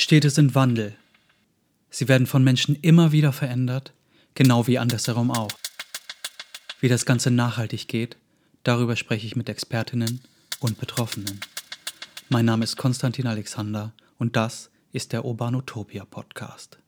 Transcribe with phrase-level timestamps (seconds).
[0.00, 0.96] Städte sind Wandel.
[1.90, 3.92] Sie werden von Menschen immer wieder verändert,
[4.34, 5.50] genau wie andersherum auch.
[6.78, 8.16] Wie das Ganze nachhaltig geht,
[8.62, 10.20] darüber spreche ich mit Expertinnen
[10.60, 11.40] und Betroffenen.
[12.28, 16.78] Mein Name ist Konstantin Alexander und das ist der Urbanutopia Podcast.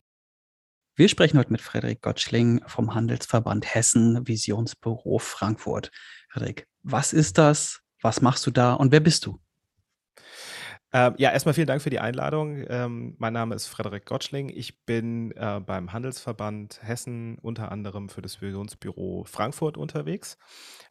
[0.95, 5.91] Wir sprechen heute mit Frederik Gottschling vom Handelsverband Hessen Visionsbüro Frankfurt.
[6.29, 7.81] Frederik, was ist das?
[8.03, 9.41] Was machst du da und wer bist du?
[10.93, 12.65] Ähm, ja, erstmal vielen Dank für die Einladung.
[12.69, 14.48] Ähm, mein Name ist Frederik Gottschling.
[14.48, 20.37] Ich bin äh, beim Handelsverband Hessen unter anderem für das Visionsbüro Frankfurt unterwegs.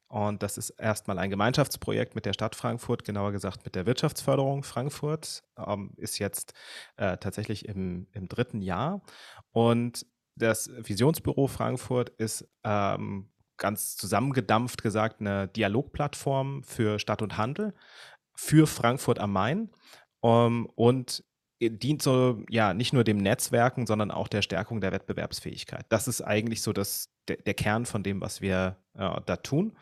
[0.07, 4.63] Und das ist erstmal ein Gemeinschaftsprojekt mit der Stadt Frankfurt, genauer gesagt mit der Wirtschaftsförderung
[4.63, 5.43] Frankfurt.
[5.57, 6.53] Ähm, ist jetzt
[6.95, 9.01] äh, tatsächlich im, im dritten Jahr.
[9.51, 17.73] Und das Visionsbüro Frankfurt ist ähm, ganz zusammengedampft gesagt eine Dialogplattform für Stadt und Handel
[18.39, 19.69] für Frankfurt am Main
[20.23, 21.23] ähm, und
[21.61, 25.85] dient so, ja, nicht nur dem Netzwerken, sondern auch der Stärkung der Wettbewerbsfähigkeit.
[25.89, 29.77] Das ist eigentlich so das, der, der Kern von dem, was wir äh, da tun.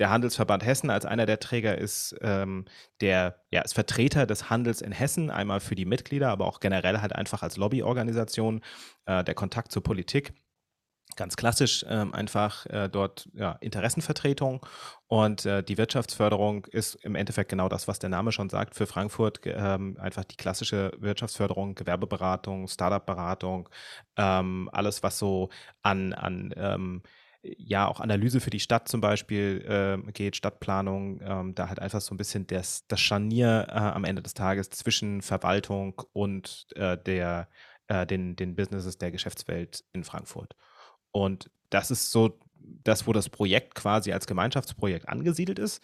[0.00, 2.64] Der Handelsverband Hessen als einer der Träger ist ähm,
[3.00, 7.00] der ja, ist Vertreter des Handels in Hessen, einmal für die Mitglieder, aber auch generell
[7.00, 8.62] halt einfach als Lobbyorganisation,
[9.06, 10.34] äh, der Kontakt zur Politik
[11.16, 14.64] ganz klassisch ähm, einfach äh, dort ja, Interessenvertretung
[15.06, 18.86] und äh, die Wirtschaftsförderung ist im Endeffekt genau das, was der Name schon sagt, für
[18.86, 23.68] Frankfurt ähm, einfach die klassische Wirtschaftsförderung, Gewerbeberatung, Startup-Beratung,
[24.16, 25.50] ähm, alles, was so
[25.82, 27.02] an, an ähm,
[27.42, 29.64] ja, auch Analyse für die Stadt zum Beispiel
[30.06, 34.04] äh, geht, Stadtplanung, ähm, da halt einfach so ein bisschen das, das Scharnier äh, am
[34.04, 37.48] Ende des Tages zwischen Verwaltung und äh, der,
[37.88, 40.54] äh, den, den Businesses der Geschäftswelt in Frankfurt.
[41.12, 42.38] Und das ist so
[42.84, 45.82] das, wo das Projekt quasi als Gemeinschaftsprojekt angesiedelt ist.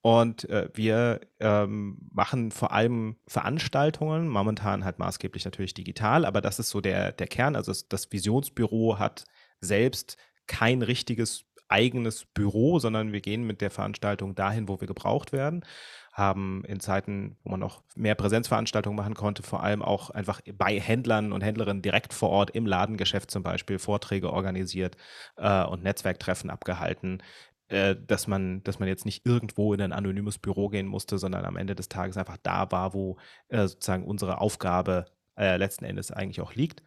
[0.00, 6.58] Und äh, wir ähm, machen vor allem Veranstaltungen, momentan halt maßgeblich natürlich digital, aber das
[6.58, 7.54] ist so der, der Kern.
[7.54, 9.24] Also das Visionsbüro hat
[9.60, 10.16] selbst
[10.48, 15.64] kein richtiges eigenes Büro, sondern wir gehen mit der Veranstaltung dahin, wo wir gebraucht werden
[16.12, 20.78] haben in Zeiten, wo man noch mehr Präsenzveranstaltungen machen konnte, vor allem auch einfach bei
[20.78, 24.96] Händlern und Händlerinnen direkt vor Ort im Ladengeschäft zum Beispiel Vorträge organisiert
[25.36, 27.22] äh, und Netzwerktreffen abgehalten,
[27.68, 31.46] äh, dass man, dass man jetzt nicht irgendwo in ein anonymes Büro gehen musste, sondern
[31.46, 33.16] am Ende des Tages einfach da war, wo
[33.48, 35.06] äh, sozusagen unsere Aufgabe
[35.38, 36.82] äh, letzten Endes eigentlich auch liegt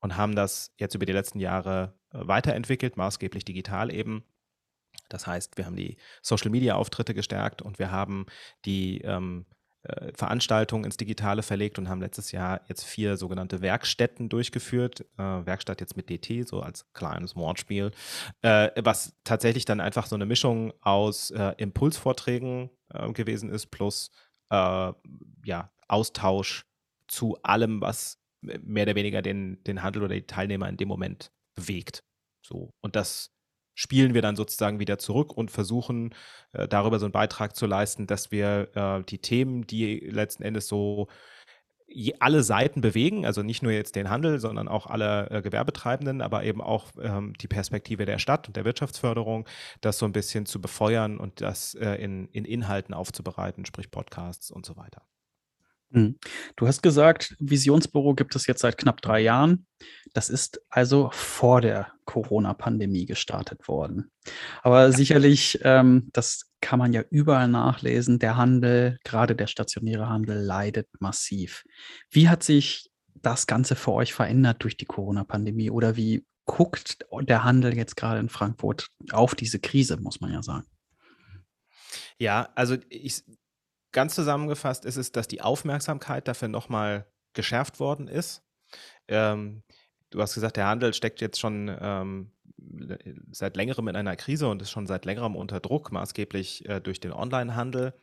[0.00, 4.24] und haben das jetzt über die letzten Jahre äh, weiterentwickelt, maßgeblich digital eben
[5.08, 8.26] das heißt, wir haben die Social-Media-Auftritte gestärkt und wir haben
[8.64, 9.46] die ähm,
[9.86, 15.02] äh, Veranstaltungen ins Digitale verlegt und haben letztes Jahr jetzt vier sogenannte Werkstätten durchgeführt.
[15.16, 17.92] Äh, Werkstatt jetzt mit DT, so als kleines Wortspiel,
[18.42, 24.10] äh, was tatsächlich dann einfach so eine Mischung aus äh, Impulsvorträgen äh, gewesen ist, plus
[24.50, 24.92] äh,
[25.44, 26.66] ja, Austausch
[27.06, 31.30] zu allem, was mehr oder weniger den, den Handel oder die Teilnehmer in dem Moment
[31.54, 32.02] bewegt.
[32.42, 32.70] So.
[32.80, 33.35] Und das
[33.76, 36.12] spielen wir dann sozusagen wieder zurück und versuchen
[36.52, 40.66] äh, darüber so einen Beitrag zu leisten, dass wir äh, die Themen, die letzten Endes
[40.66, 41.06] so
[42.18, 46.42] alle Seiten bewegen, also nicht nur jetzt den Handel, sondern auch alle äh, Gewerbetreibenden, aber
[46.42, 49.46] eben auch ähm, die Perspektive der Stadt und der Wirtschaftsförderung,
[49.80, 54.50] das so ein bisschen zu befeuern und das äh, in, in Inhalten aufzubereiten, sprich Podcasts
[54.50, 55.02] und so weiter.
[55.92, 56.18] Hm.
[56.56, 59.66] Du hast gesagt, Visionsbüro gibt es jetzt seit knapp drei Jahren.
[60.14, 64.10] Das ist also vor der Corona-Pandemie gestartet worden.
[64.62, 70.38] Aber sicherlich, ähm, das kann man ja überall nachlesen, der Handel, gerade der stationäre Handel,
[70.38, 71.64] leidet massiv.
[72.10, 77.44] Wie hat sich das Ganze für euch verändert durch die Corona-Pandemie oder wie guckt der
[77.44, 80.66] Handel jetzt gerade in Frankfurt auf diese Krise, muss man ja sagen?
[82.18, 83.22] Ja, also ich,
[83.92, 88.42] ganz zusammengefasst ist es, dass die Aufmerksamkeit dafür nochmal geschärft worden ist.
[89.08, 89.62] Ähm,
[90.10, 92.32] du hast gesagt, der Handel steckt jetzt schon ähm,
[93.30, 97.00] seit längerem in einer Krise und ist schon seit längerem unter Druck, maßgeblich äh, durch
[97.00, 97.94] den Onlinehandel.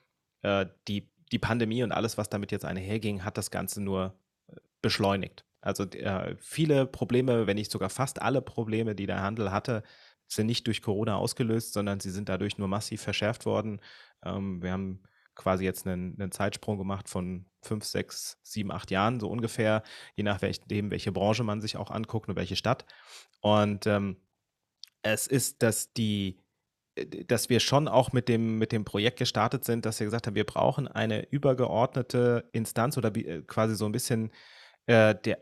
[0.41, 4.17] Äh, die, die Pandemie und alles, was damit jetzt einherging, hat das Ganze nur
[4.47, 5.45] äh, beschleunigt.
[5.61, 9.83] Also äh, viele Probleme, wenn nicht sogar fast alle Probleme, die der Handel hatte,
[10.27, 13.79] sind nicht durch Corona ausgelöst, sondern sie sind dadurch nur massiv verschärft worden.
[14.23, 15.03] Ähm, wir haben
[15.35, 19.83] quasi jetzt einen, einen, Zeitsprung gemacht von fünf, sechs, sieben, acht Jahren, so ungefähr,
[20.15, 22.85] je nachdem, welche Branche man sich auch anguckt und welche Stadt.
[23.41, 24.17] Und ähm,
[25.01, 26.39] es ist, dass die,
[26.95, 30.27] äh, dass wir schon auch mit dem, mit dem Projekt gestartet sind, dass wir gesagt
[30.27, 34.31] haben, wir brauchen eine übergeordnete Instanz oder äh, quasi so ein bisschen
[34.85, 35.39] äh, der,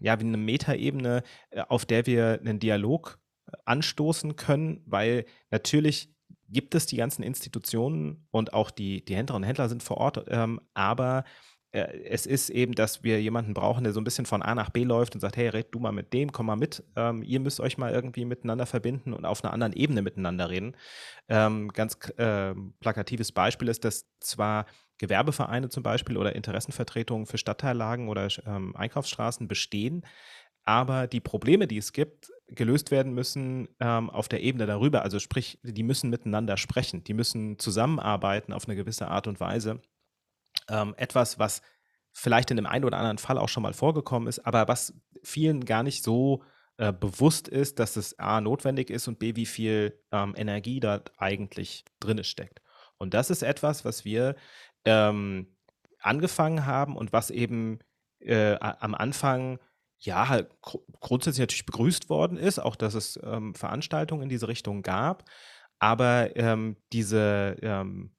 [0.00, 3.18] ja, wie eine Metaebene, äh, auf der wir einen Dialog
[3.64, 6.14] anstoßen können, weil natürlich
[6.50, 10.24] gibt es die ganzen Institutionen und auch die, die Händlerinnen und Händler sind vor Ort,
[10.28, 11.24] ähm, aber
[11.72, 14.70] äh, es ist eben, dass wir jemanden brauchen, der so ein bisschen von A nach
[14.70, 16.82] B läuft und sagt, hey, red du mal mit dem, komm mal mit.
[16.96, 20.76] Ähm, ihr müsst euch mal irgendwie miteinander verbinden und auf einer anderen Ebene miteinander reden.
[21.28, 24.66] Ähm, ganz äh, plakatives Beispiel ist, dass zwar
[24.98, 30.04] Gewerbevereine zum Beispiel oder Interessenvertretungen für Stadtteillagen oder ähm, Einkaufsstraßen bestehen,
[30.70, 35.02] aber die Probleme, die es gibt, gelöst werden müssen ähm, auf der Ebene darüber.
[35.02, 39.82] Also sprich, die müssen miteinander sprechen, die müssen zusammenarbeiten auf eine gewisse Art und Weise
[40.68, 41.60] ähm, etwas, was
[42.12, 44.94] vielleicht in dem einen oder anderen Fall auch schon mal vorgekommen ist, aber was
[45.24, 46.44] vielen gar nicht so
[46.76, 51.02] äh, bewusst ist, dass es A notwendig ist und B, wie viel ähm, Energie da
[51.18, 52.62] eigentlich drin steckt.
[52.96, 54.36] Und das ist etwas, was wir
[54.84, 55.48] ähm,
[55.98, 57.80] angefangen haben und was eben
[58.20, 59.58] äh, am Anfang
[60.00, 64.48] ja halt gr grundsätzlich natürlich begrüßt worden ist, auch dass es ähm, Veranstaltungen in diese
[64.48, 65.24] Richtung gab.
[65.78, 68.12] Aber ähm, diese ähm,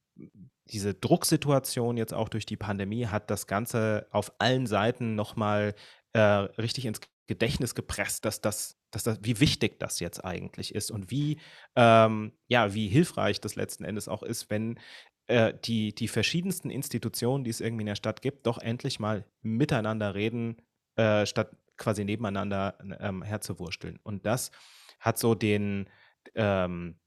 [0.71, 5.75] diese Drucksituation jetzt auch durch die Pandemie hat das Ganze auf allen Seiten nochmal
[6.13, 10.91] äh, richtig ins Gedächtnis gepresst, dass das, dass das, wie wichtig das jetzt eigentlich ist
[10.91, 11.39] und wie,
[11.75, 14.79] ähm, ja, wie hilfreich das letzten Endes auch ist, wenn
[15.27, 19.25] äh, die, die verschiedensten Institutionen, die es irgendwie in der Stadt gibt, doch endlich mal
[19.41, 20.61] miteinander reden,
[20.95, 23.99] äh, statt quasi nebeneinander ähm, herzuwursteln.
[24.03, 24.51] Und das
[24.99, 25.89] hat so den,
[26.35, 26.99] ähm,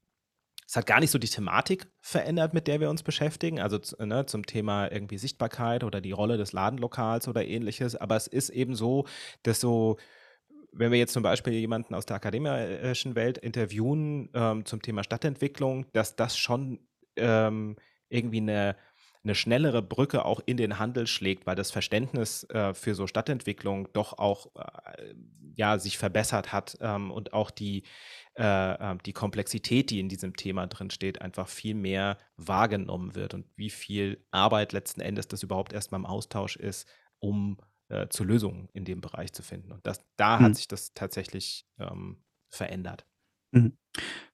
[0.67, 4.25] es hat gar nicht so die Thematik verändert, mit der wir uns beschäftigen, also ne,
[4.25, 7.95] zum Thema irgendwie Sichtbarkeit oder die Rolle des Ladenlokals oder ähnliches.
[7.95, 9.05] Aber es ist eben so,
[9.43, 9.97] dass so,
[10.71, 15.85] wenn wir jetzt zum Beispiel jemanden aus der akademischen Welt interviewen ähm, zum Thema Stadtentwicklung,
[15.93, 16.79] dass das schon
[17.15, 17.77] ähm,
[18.09, 18.75] irgendwie eine
[19.25, 23.89] eine schnellere Brücke auch in den Handel schlägt, weil das Verständnis äh, für so Stadtentwicklung
[23.93, 25.15] doch auch äh,
[25.55, 27.83] ja, sich verbessert hat ähm, und auch die,
[28.35, 33.33] äh, ähm, die Komplexität, die in diesem Thema drin steht, einfach viel mehr wahrgenommen wird
[33.33, 36.87] und wie viel Arbeit letzten Endes das überhaupt erstmal im Austausch ist,
[37.19, 37.57] um
[37.89, 39.71] äh, zu Lösungen in dem Bereich zu finden.
[39.71, 40.55] Und das, da hat Mhm.
[40.55, 43.05] sich das tatsächlich ähm, verändert.
[43.53, 43.77] Mhm.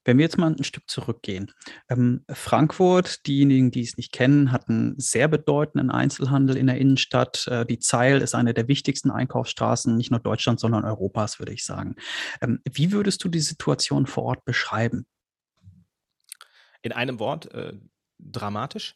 [0.04, 1.52] Wenn wir jetzt mal ein Stück zurückgehen.
[1.90, 7.48] Ähm, Frankfurt, diejenigen, die es nicht kennen, hat 'n sehr bedeutenden Einzelhandel in der Innenstadt.
[7.48, 11.66] Äh, die Zeil ist eine der wichtigsten Einkaufsstraßen, nicht nur Deutschlands, sondern Europas, würde ich
[11.66, 11.96] sagen.
[12.42, 15.06] Ähm, wie würdest du die Situation vor Ort beschreiben?
[16.82, 17.74] In einem Wort, äh,
[18.20, 18.96] dramatisch.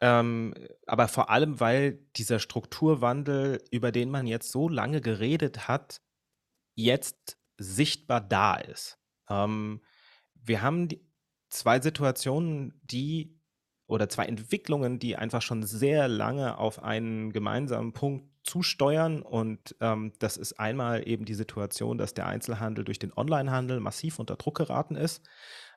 [0.00, 0.54] Ähm,
[0.86, 6.00] aber vor allem, weil dieser Strukturwandel, über den man jetzt so lange geredet hat,
[6.76, 8.98] jetzt sichtbar da ist.
[9.30, 9.80] Ähm,
[10.34, 11.06] wir haben die
[11.50, 13.38] 2 Situationen, die
[13.86, 19.22] oder 2 Entwicklungen, die einfach schon sehr lange auf einen gemeinsamen Punkt zusteuern.
[19.22, 24.18] Und ähm, das ist einmal eben die Situation, dass der Einzelhandel durch den Onlinehandel massiv
[24.18, 25.22] unter Druck geraten ist.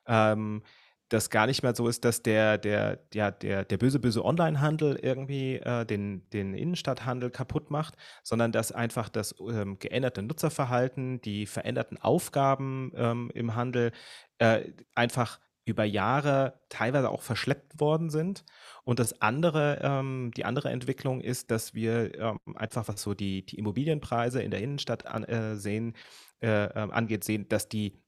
[0.06, 0.62] Ähm,
[1.08, 4.98] das gar nicht mehr so ist, dass der, der, ja, der, der böse, böse Onlinehandel
[5.00, 11.46] irgendwie äh, den, den Innenstadthandel kaputt macht, sondern dass einfach das ähm, geänderte Nutzerverhalten, die
[11.46, 13.92] veränderten Aufgaben ähm, im Handel
[14.38, 18.44] äh, einfach über Jahre teilweise auch verschleppt worden sind.
[18.84, 23.46] Und das andere, ähm, die andere Entwicklung ist, dass wir ähm, einfach, was so die,
[23.46, 25.94] die Immobilienpreise in der Innenstadt an, äh, sehen,
[26.40, 28.03] äh, ähm, angeht, sehen, dass die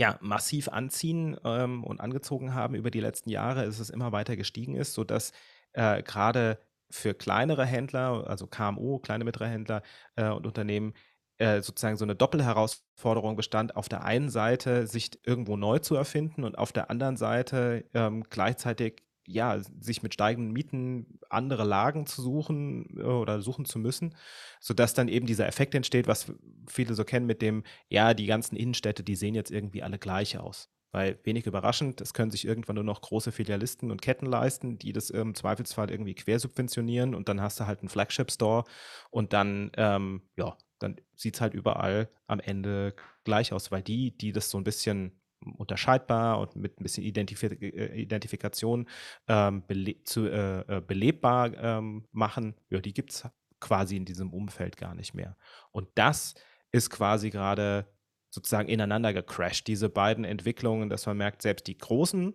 [0.00, 4.34] ja, massiv anziehen ähm, und angezogen haben über die letzten Jahre, ist es immer weiter
[4.34, 5.32] gestiegen ist, sodass
[5.74, 6.58] äh, gerade
[6.90, 9.82] für kleinere Händler, also KMU, kleine mittlere Händler
[10.16, 10.94] äh, und Unternehmen,
[11.36, 16.44] äh, sozusagen so eine Doppelherausforderung bestand, auf der einen Seite sich irgendwo neu zu erfinden
[16.44, 19.02] und auf der anderen Seite ähm, gleichzeitig
[19.32, 24.14] ja, sich mit steigenden Mieten andere Lagen zu suchen äh, oder suchen zu müssen,
[24.60, 26.32] sodass dann eben dieser Effekt entsteht, was
[26.68, 30.38] viele so kennen mit dem, ja, die ganzen Innenstädte, die sehen jetzt irgendwie alle gleich
[30.38, 30.68] aus.
[30.92, 34.92] Weil wenig überraschend, es können sich irgendwann nur noch große Filialisten und Ketten leisten, die
[34.92, 38.64] das im Zweifelsfall irgendwie quersubventionieren und dann hast du halt einen Flagship-Store
[39.10, 44.16] und dann, ähm, ja, dann sieht es halt überall am Ende gleich aus, weil die,
[44.16, 45.19] die das so ein bisschen
[45.56, 48.88] unterscheidbar und mit ein bisschen Identif äh, Identifikation
[49.28, 53.28] ähm, bele zu, äh, äh, belebbar ähm, machen, ja, die gibt es
[53.58, 55.36] quasi in diesem Umfeld gar nicht mehr.
[55.70, 56.34] Und das
[56.72, 57.86] ist quasi gerade
[58.30, 62.34] sozusagen ineinander gecrashed, diese beiden Entwicklungen, dass man merkt, selbst die Großen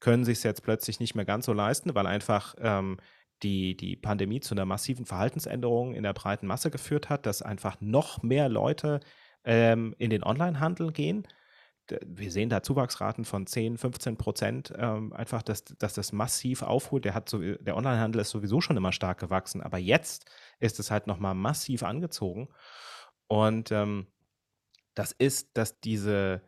[0.00, 2.98] können sich jetzt plötzlich nicht mehr ganz so leisten, weil einfach ähm,
[3.42, 7.80] die, die Pandemie zu einer massiven Verhaltensänderung in der breiten Masse geführt hat, dass einfach
[7.80, 9.00] noch mehr Leute
[9.44, 11.26] ähm, in den Onlinehandel gehen
[12.04, 17.04] wir sehen da Zuwachsraten von 10, 15 Prozent, ähm, einfach, dass, dass das massiv aufholt.
[17.04, 20.26] Der, so, der Onlinehandel ist sowieso schon immer stark gewachsen, aber jetzt
[20.58, 22.48] ist es halt nochmal massiv angezogen.
[23.28, 24.06] Und ähm,
[24.94, 26.42] das ist, dass diese,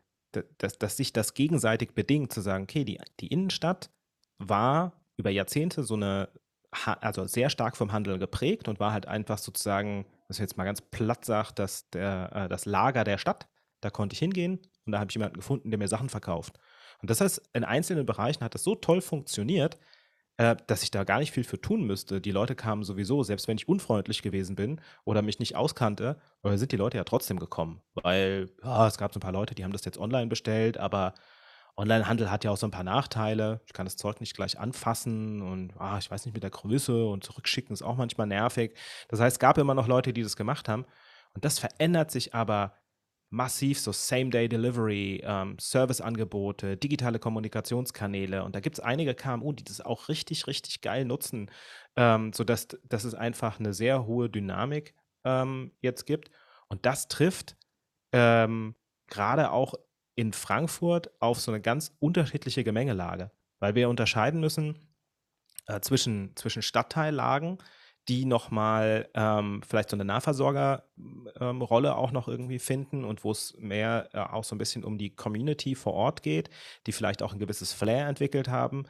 [0.59, 3.91] dass, dass sich das gegenseitig bedingt, zu sagen, okay, die, die Innenstadt
[4.39, 6.29] war über Jahrzehnte so eine
[6.85, 10.65] also sehr stark vom Handel geprägt und war halt einfach sozusagen, was ich jetzt mal
[10.65, 13.47] ganz platt sagt, das, äh, das Lager der Stadt.
[13.83, 16.59] Da konnte ich hingehen und da habe ich jemanden gefunden, der mir Sachen verkauft.
[17.01, 19.79] Und das heißt, in einzelnen Bereichen hat das so toll funktioniert,
[20.39, 22.21] äh, dass ich da gar nicht viel für tun müsste.
[22.21, 26.57] Die Leute kamen sowieso, selbst wenn ich unfreundlich gewesen bin oder mich nicht auskannte, äh,
[26.57, 27.83] sind die Leute ja trotzdem gekommen.
[27.95, 31.15] Weil ja, es gab so ein paar Leute, die haben das jetzt online bestellt, aber
[31.77, 33.61] Onlinehandel hat ja auch so ein paar Nachteile.
[33.67, 37.07] Ich kann das Zeug nicht gleich anfassen und ah, ich weiß nicht mit der Größe
[37.07, 38.77] und zurückschicken ist auch manchmal nervig.
[39.09, 40.85] Das heißt, es gab immer noch Leute, die das gemacht haben.
[41.35, 42.75] Und das verändert sich aber
[43.33, 48.45] massiv, so Same-Day-Delivery, ähm, Serviceangebote, digitale Kommunikationskanäle.
[48.45, 51.51] Und da gibt es einige KMU, die das auch richtig, richtig geil nutzen,
[51.97, 56.31] ähm, sodass dass es einfach eine sehr hohe Dynamik ähm, jetzt gibt.
[56.69, 57.57] Und das trifft
[58.13, 58.75] ähm,
[59.07, 59.75] gerade auch
[60.15, 64.95] in Frankfurt auf so eine ganz unterschiedliche Gemengelage, weil wir unterscheiden müssen
[65.69, 67.57] äh, zwischen, zwischen Stadtteillagen,
[68.09, 73.55] die nochmal ähm, vielleicht so eine Nahversorgerrolle ähm, auch noch irgendwie finden und wo es
[73.59, 76.51] mehr äh, auch so ein bisschen um die Community vor Ort geht,
[76.87, 78.85] die vielleicht auch ein gewisses Flair entwickelt haben.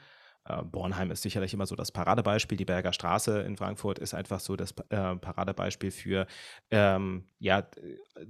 [0.44, 2.56] Äh, Bornheim ist sicherlich immer so das Paradebeispiel.
[2.56, 6.26] Die Berger Straße in Frankfurt ist einfach so das äh, Paradebeispiel für
[6.70, 7.66] ähm, ja,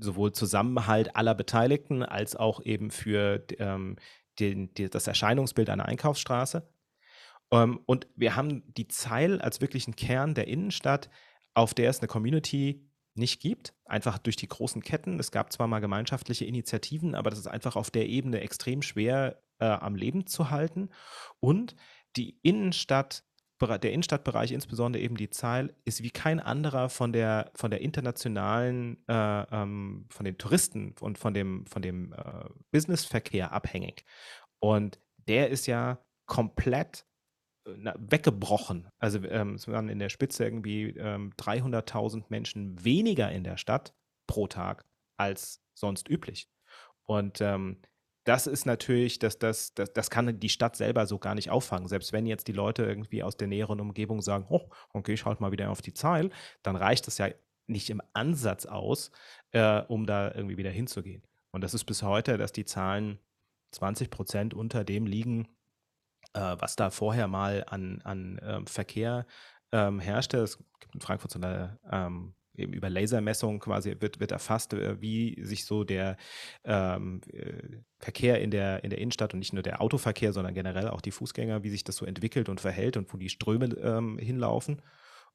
[0.01, 3.97] sowohl Zusammenhalt aller Beteiligten als auch eben für ähm,
[4.41, 6.67] den, die, das Erscheinungsbild einer Einkaufsstraße.
[7.53, 11.11] Ähm, und wir haben die Zeil als wirklichen Kern der Innenstadt,
[11.55, 15.21] auf der es eine Community nicht gibt, einfach durch die großen Ketten.
[15.21, 19.43] Es gab zwar mal gemeinschaftliche Initiativen, aber das ist einfach auf der Ebene extrem schwer
[19.59, 20.89] äh, am Leben zu halten.
[21.39, 21.77] Und
[22.17, 23.25] die Innenstadt,
[23.61, 28.97] der Innenstadtbereich, insbesondere eben die Zeil, ist wie kein anderer von der, von der internationalen,
[29.07, 34.05] äh, ähm, von den Touristen und von dem, von dem äh, Businessverkehr abhängig.
[34.59, 37.05] Und der ist ja komplett
[37.65, 38.89] weggebrochen.
[38.99, 43.95] Also ähm, es waren in der Spitze irgendwie ähm, 300.000 Menschen weniger in der Stadt
[44.27, 44.85] pro Tag
[45.17, 46.49] als sonst üblich.
[47.05, 47.81] Und ähm,
[48.25, 51.89] das ist natürlich, dass das, das, das kann die Stadt selber so gar nicht auffangen.
[51.89, 55.43] Selbst wenn jetzt die Leute irgendwie aus der näheren Umgebung sagen, oh, okay, ich halte
[55.43, 56.31] mal wieder auf die Zahl,
[56.63, 57.29] dann reicht das ja
[57.67, 59.11] nicht im Ansatz aus,
[59.53, 61.23] äh, um da irgendwie wieder hinzugehen.
[61.53, 63.19] Und das ist bis heute, dass die Zahlen
[63.73, 65.49] 20 Prozent unter dem liegen,
[66.35, 69.27] äh, was da vorher mal an, an ähm, Verkehr
[69.73, 70.39] ähm, herrschte.
[70.39, 75.01] Es gibt in Frankfurt so eine ähm, eben über Lasermessung quasi wird, wird erfasst, äh,
[75.01, 76.17] wie sich so der
[76.65, 80.89] ähm, äh, Verkehr in der, in der Innenstadt und nicht nur der Autoverkehr, sondern generell
[80.89, 84.19] auch die Fußgänger, wie sich das so entwickelt und verhält und wo die Ströme ähm,
[84.19, 84.83] hinlaufen.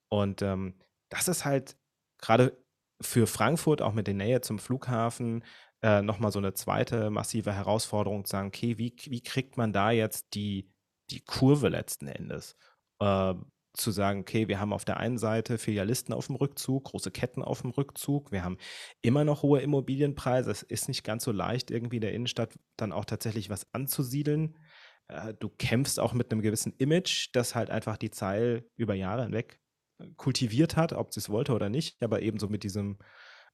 [0.09, 0.75] Und ähm,
[1.09, 1.75] das ist halt
[2.19, 2.57] gerade
[3.01, 5.43] für Frankfurt, auch mit der Nähe zum Flughafen,
[5.81, 9.91] äh, nochmal so eine zweite massive Herausforderung zu sagen, okay, wie, wie kriegt man da
[9.91, 10.71] jetzt die
[11.09, 12.55] die Kurve letzten Endes.
[12.99, 13.33] Äh,
[13.77, 17.43] zu sagen, okay, wir haben auf der einen Seite Filialisten auf dem Rückzug, große Ketten
[17.43, 18.57] auf dem Rückzug, wir haben
[19.01, 20.51] immer noch hohe Immobilienpreise.
[20.51, 24.57] Es ist nicht ganz so leicht, irgendwie in der Innenstadt dann auch tatsächlich was anzusiedeln.
[25.07, 29.23] Äh, du kämpfst auch mit einem gewissen Image, das halt einfach die Zeil über Jahre
[29.23, 29.59] hinweg
[29.99, 32.97] äh, kultiviert hat, ob sie es wollte oder nicht, aber ebenso mit diesem,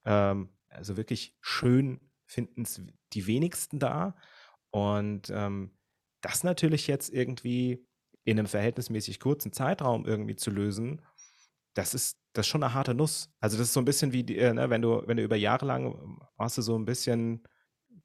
[0.04, 2.80] ähm, also wirklich schön finden es
[3.12, 4.16] die wenigsten da.
[4.70, 5.76] Und ähm,
[6.24, 7.86] das natürlich jetzt irgendwie
[8.24, 11.02] in einem verhältnismäßig kurzen Zeitraum irgendwie zu lösen,
[11.74, 13.30] das ist, das ist schon eine harte Nuss.
[13.40, 15.66] Also das ist so ein bisschen wie, äh, ne, wenn du, wenn du über Jahre
[15.66, 17.42] lang warst du so ein bisschen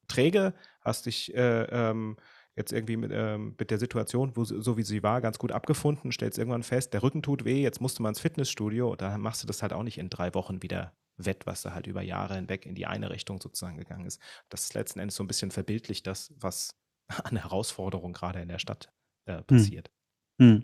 [0.08, 2.18] träge, hast dich äh, ähm,
[2.56, 6.12] jetzt irgendwie mit, ähm, mit, der Situation, wo, so wie sie war, ganz gut abgefunden,
[6.12, 9.44] stellst irgendwann fest, der Rücken tut weh, jetzt musst du mal ins Fitnessstudio, da machst
[9.44, 12.36] du das halt auch nicht in drei Wochen wieder wett, was da halt über Jahre
[12.36, 14.20] hinweg in die eine Richtung sozusagen gegangen ist.
[14.50, 16.76] Das ist letzten Endes so ein bisschen verbildlich das, was
[17.24, 18.90] an Herausforderungen gerade in der Stadt
[19.26, 19.44] äh, hm.
[19.46, 19.90] passiert.
[20.42, 20.64] Hm.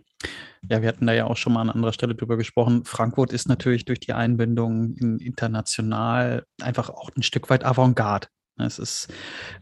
[0.70, 2.86] Ja, wir hatten da ja auch schon mal an anderer Stelle drüber gesprochen.
[2.86, 8.28] Frankfurt ist natürlich durch die Einbindung in international einfach auch ein Stück weit Avantgarde.
[8.58, 9.14] Es ist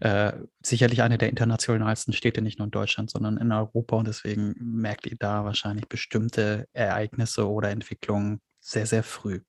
[0.02, 3.96] äh, sicherlich eine der internationalsten Städte, nicht nur in Deutschland, sondern in Europa.
[3.98, 9.42] Und deswegen merkt ihr da wahrscheinlich bestimmte Ereignisse oder Entwicklungen sehr, sehr früh.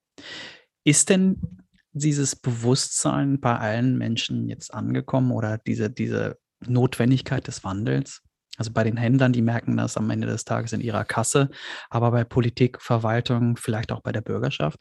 [0.83, 1.61] Ist denn
[1.93, 8.23] dieses Bewusstsein bei allen Menschen jetzt angekommen oder diese, diese Notwendigkeit des Wandels.
[8.57, 11.51] Also bei den Händlern, die merken das am Ende des Tages in ihrer Kasse,
[11.91, 14.81] aber bei Politik, Verwaltung, vielleicht auch bei der Bürgerschaft?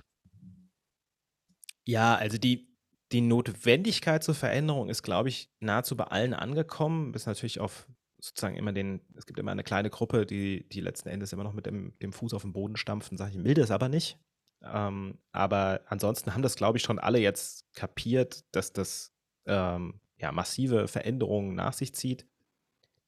[1.86, 2.70] Ja, also die,
[3.12, 7.12] die Notwendigkeit zur Veränderung ist, glaube ich, nahezu bei allen angekommen.
[7.12, 7.88] Bis natürlich auf
[8.22, 11.54] sozusagen immer den, es gibt immer eine kleine Gruppe, die, die letzten Endes immer noch
[11.54, 14.18] mit dem, dem Fuß auf den Boden stampfen, sage ich, will das aber nicht.
[14.64, 19.14] Ähm, aber ansonsten haben das, glaube ich, schon alle jetzt kapiert, dass das
[19.46, 22.28] ähm, ja, massive Veränderungen nach sich zieht.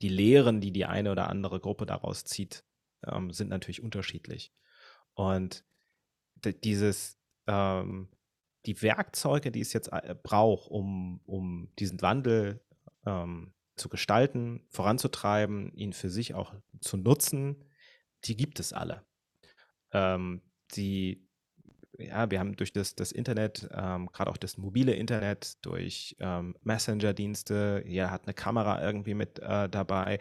[0.02, 2.64] Die Lehren, die die eine oder andere Gruppe daraus zieht,
[3.06, 4.52] ähm, sind natürlich unterschiedlich.
[5.14, 5.64] Und
[6.64, 8.10] dieses, ähm,
[8.66, 12.62] die Werkzeuge, die es jetzt äh, braucht, um, um diesen Wandel
[13.06, 17.64] ähm, zu gestalten, voranzutreiben, ihn für sich auch zu nutzen,
[18.26, 19.06] die gibt es alle.
[19.92, 20.42] Ähm,
[20.76, 21.25] die
[21.98, 26.56] ja, wir haben durch das, das Internet, ähm, gerade auch das mobile Internet, durch ähm,
[26.64, 30.20] Messenger-Dienste, jeder hat eine Kamera irgendwie mit äh, dabei.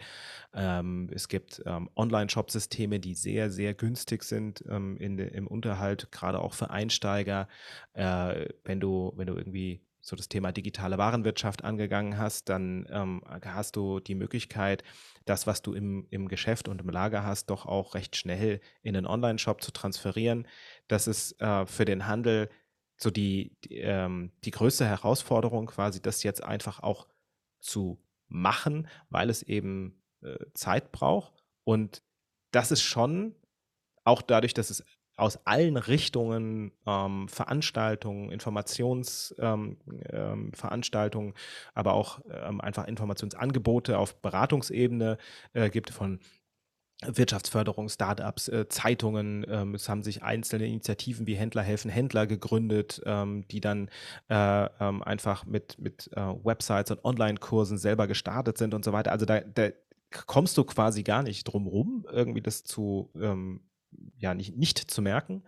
[0.53, 6.39] Ähm, es gibt ähm, Online-Shop-Systeme, die sehr, sehr günstig sind ähm, in im Unterhalt, gerade
[6.39, 7.47] auch für Einsteiger.
[7.93, 13.21] Äh, wenn du, wenn du irgendwie so das Thema digitale Warenwirtschaft angegangen hast, dann ähm,
[13.43, 14.83] hast du die Möglichkeit,
[15.25, 18.95] das, was du im, im Geschäft und im Lager hast, doch auch recht schnell in
[18.95, 20.47] einen Online-Shop zu transferieren.
[20.87, 22.49] Das ist äh, für den Handel
[22.97, 27.07] so die, die, ähm, die größte Herausforderung, quasi das jetzt einfach auch
[27.59, 31.43] zu machen, weil es eben äh, Zeit braucht.
[31.63, 32.03] Und
[32.51, 33.35] das ist schon
[34.03, 34.85] auch dadurch, dass es
[35.17, 41.35] aus allen Richtungen ähm, Veranstaltungen, Informationsveranstaltungen, ähm, ähm,
[41.73, 45.17] aber auch ähm, einfach Informationsangebote auf Beratungsebene
[45.53, 46.19] äh, gibt von
[47.03, 49.45] Wirtschaftsförderung, Startups, äh, Zeitungen.
[49.49, 53.89] Ähm, es haben sich einzelne Initiativen wie Händler helfen Händler gegründet, ähm, die dann
[54.29, 59.11] äh, ähm, einfach mit, mit äh, Websites und Online-Kursen selber gestartet sind und so weiter.
[59.11, 59.69] Also da, da
[60.25, 63.61] kommst du quasi gar nicht drum rum, irgendwie das zu ähm,
[64.17, 65.43] ja nicht, nicht zu merken.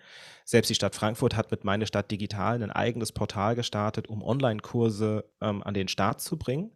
[0.45, 5.25] Selbst die Stadt Frankfurt hat mit Meine Stadt Digital ein eigenes Portal gestartet, um Online-Kurse
[5.41, 6.71] ähm, an den Start zu bringen.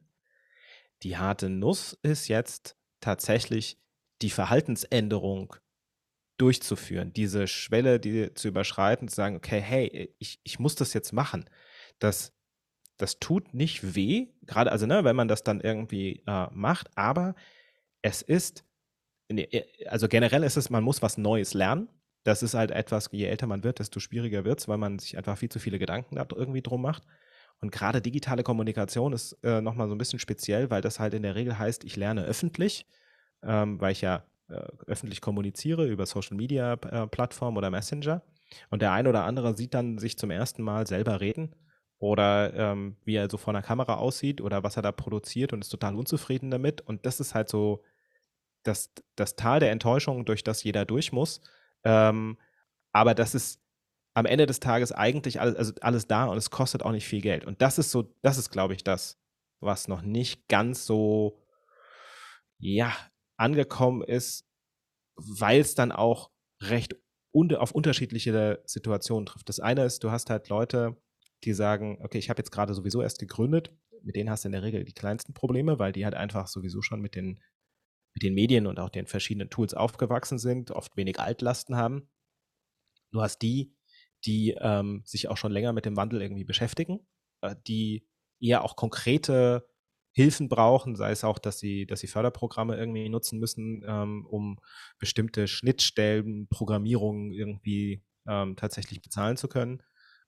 [1.03, 3.79] Die harte Nuss ist jetzt tatsächlich
[4.21, 5.55] die Verhaltensänderung
[6.37, 11.13] durchzuführen, diese Schwelle, die zu überschreiten, zu sagen, okay, hey, ich, ich muss das jetzt
[11.13, 11.49] machen.
[11.99, 12.33] Das,
[12.97, 17.35] das tut nicht weh, gerade also, ne, wenn man das dann irgendwie äh, macht, aber
[18.01, 18.65] es ist
[19.37, 21.89] äh, also generell ist es, man muss was Neues lernen.
[22.23, 25.17] Das ist halt etwas, je älter man wird, desto schwieriger wird es, weil man sich
[25.17, 27.03] einfach viel zu viele Gedanken da irgendwie drum macht.
[27.61, 31.23] Und gerade digitale Kommunikation ist äh, nochmal so ein bisschen speziell, weil das halt in
[31.23, 32.87] der Regel heißt, ich lerne öffentlich,
[33.43, 38.23] ähm, weil ich ja äh, öffentlich kommuniziere über Social Media äh, Plattformen oder Messenger.
[38.69, 41.55] Und der ein oder andere sieht dann sich zum ersten Mal selber reden
[41.99, 45.61] oder ähm, wie er so vor einer Kamera aussieht oder was er da produziert und
[45.61, 46.81] ist total unzufrieden damit.
[46.81, 47.83] Und das ist halt so
[48.63, 51.41] das, das Tal der Enttäuschung, durch das jeder durch muss.
[51.83, 52.37] Ähm,
[52.91, 53.61] aber das ist
[54.13, 57.21] am Ende des Tages eigentlich alles, also alles da und es kostet auch nicht viel
[57.21, 57.45] Geld.
[57.45, 59.19] Und das ist so, das ist, glaube ich, das,
[59.59, 61.39] was noch nicht ganz so,
[62.59, 62.93] ja,
[63.37, 64.45] angekommen ist,
[65.15, 66.29] weil es dann auch
[66.61, 66.95] recht
[67.33, 69.47] un auf unterschiedliche Situationen trifft.
[69.49, 70.97] Das eine ist, du hast halt Leute,
[71.43, 73.71] die sagen, okay, ich habe jetzt gerade sowieso erst gegründet,
[74.03, 76.81] mit denen hast du in der Regel die kleinsten Probleme, weil die halt einfach sowieso
[76.81, 77.39] schon mit den
[78.13, 82.09] mit den Medien und auch den verschiedenen Tools aufgewachsen sind, oft wenig Altlasten haben.
[83.11, 83.73] Du hast die,
[84.25, 87.07] die ähm, sich auch schon länger mit dem Wandel irgendwie beschäftigen,
[87.41, 88.07] äh, die
[88.39, 89.67] eher auch konkrete
[90.13, 94.59] Hilfen brauchen, sei es auch, dass sie, dass sie Förderprogramme irgendwie nutzen müssen, ähm, um
[94.99, 99.81] bestimmte Schnittstellen, Programmierungen irgendwie ähm, tatsächlich bezahlen zu können.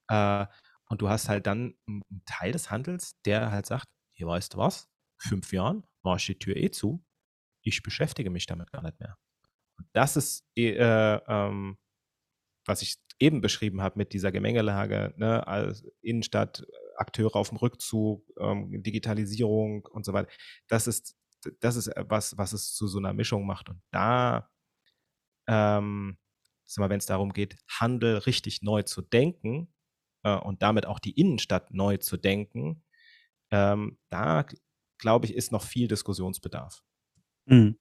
[0.07, 0.45] Äh,
[0.85, 4.89] und du hast halt dann einen Teil des Handels, der halt sagt, ihr weißt was,
[5.17, 7.03] fünf Jahren war ich die Tür eh zu,
[7.63, 9.17] ich beschäftige mich damit gar nicht mehr.
[9.77, 10.75] Und das ist, äh,
[11.27, 11.77] ähm,
[12.65, 16.65] was ich eben beschrieben habe mit dieser Gemengelage, ne, als Innenstadt,
[16.97, 20.29] Akteure auf dem Rückzug, ähm, Digitalisierung und so weiter.
[20.67, 21.15] Das ist,
[21.59, 23.69] das ist was, was es zu so einer Mischung macht.
[23.69, 24.49] Und da,
[25.47, 26.17] ähm,
[26.77, 29.73] wenn es darum geht, Handel richtig neu zu denken
[30.23, 32.83] äh, und damit auch die Innenstadt neu zu denken,
[33.51, 34.45] ähm, da
[34.97, 36.81] glaube ich, ist noch viel Diskussionsbedarf.
[37.45, 37.77] Mhm.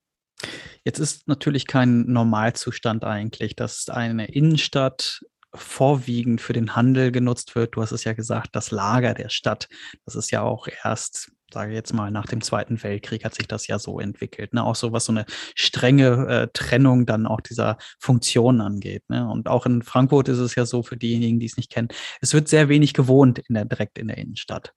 [0.84, 5.20] Jetzt ist natürlich kein Normalzustand eigentlich, dass eine Innenstadt
[5.54, 7.76] vorwiegend für den Handel genutzt wird.
[7.76, 9.68] Du hast es ja gesagt, das Lager der Stadt.
[10.04, 13.48] Das ist ja auch erst, sage ich jetzt mal, nach dem Zweiten Weltkrieg hat sich
[13.48, 14.54] das ja so entwickelt.
[14.54, 14.64] Ne?
[14.64, 19.04] Auch so was so eine strenge äh, Trennung dann auch dieser Funktionen angeht.
[19.08, 19.28] Ne?
[19.28, 21.88] Und auch in Frankfurt ist es ja so, für diejenigen, die es nicht kennen,
[22.22, 24.72] es wird sehr wenig gewohnt in der, direkt in der Innenstadt.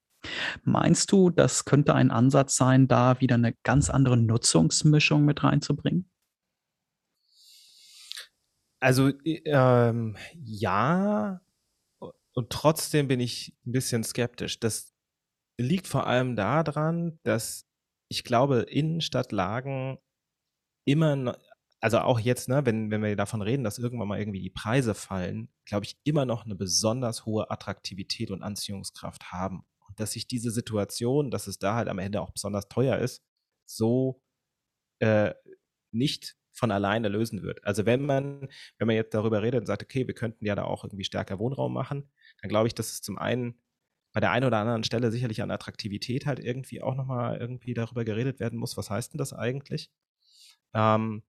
[0.63, 6.09] Meinst du, das könnte ein Ansatz sein, da wieder eine ganz andere Nutzungsmischung mit reinzubringen?
[8.79, 11.41] Also ähm, ja,
[12.33, 14.59] und trotzdem bin ich ein bisschen skeptisch.
[14.59, 14.93] Das
[15.57, 17.65] liegt vor allem daran, dass
[18.09, 19.97] ich glaube, Innenstadtlagen
[20.85, 21.37] immer,
[21.79, 24.93] also auch jetzt, ne, wenn, wenn wir davon reden, dass irgendwann mal irgendwie die Preise
[24.93, 30.51] fallen, glaube ich, immer noch eine besonders hohe Attraktivität und Anziehungskraft haben dass sich diese
[30.51, 33.23] Situation, dass es da halt am Ende auch besonders teuer ist,
[33.65, 34.21] so
[34.99, 35.33] äh,
[35.91, 37.63] nicht von alleine lösen wird.
[37.65, 40.63] Also wenn man, wenn man jetzt darüber redet und sagt, okay, wir könnten ja da
[40.63, 42.09] auch irgendwie stärker Wohnraum machen,
[42.41, 43.61] dann glaube ich, dass es zum einen
[44.13, 48.05] bei der einen oder anderen Stelle sicherlich an Attraktivität halt irgendwie auch nochmal irgendwie darüber
[48.05, 48.77] geredet werden muss.
[48.77, 49.91] Was heißt denn das eigentlich?
[50.73, 51.23] Ähm,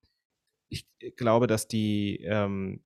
[0.69, 2.85] ich glaube, dass die, ähm,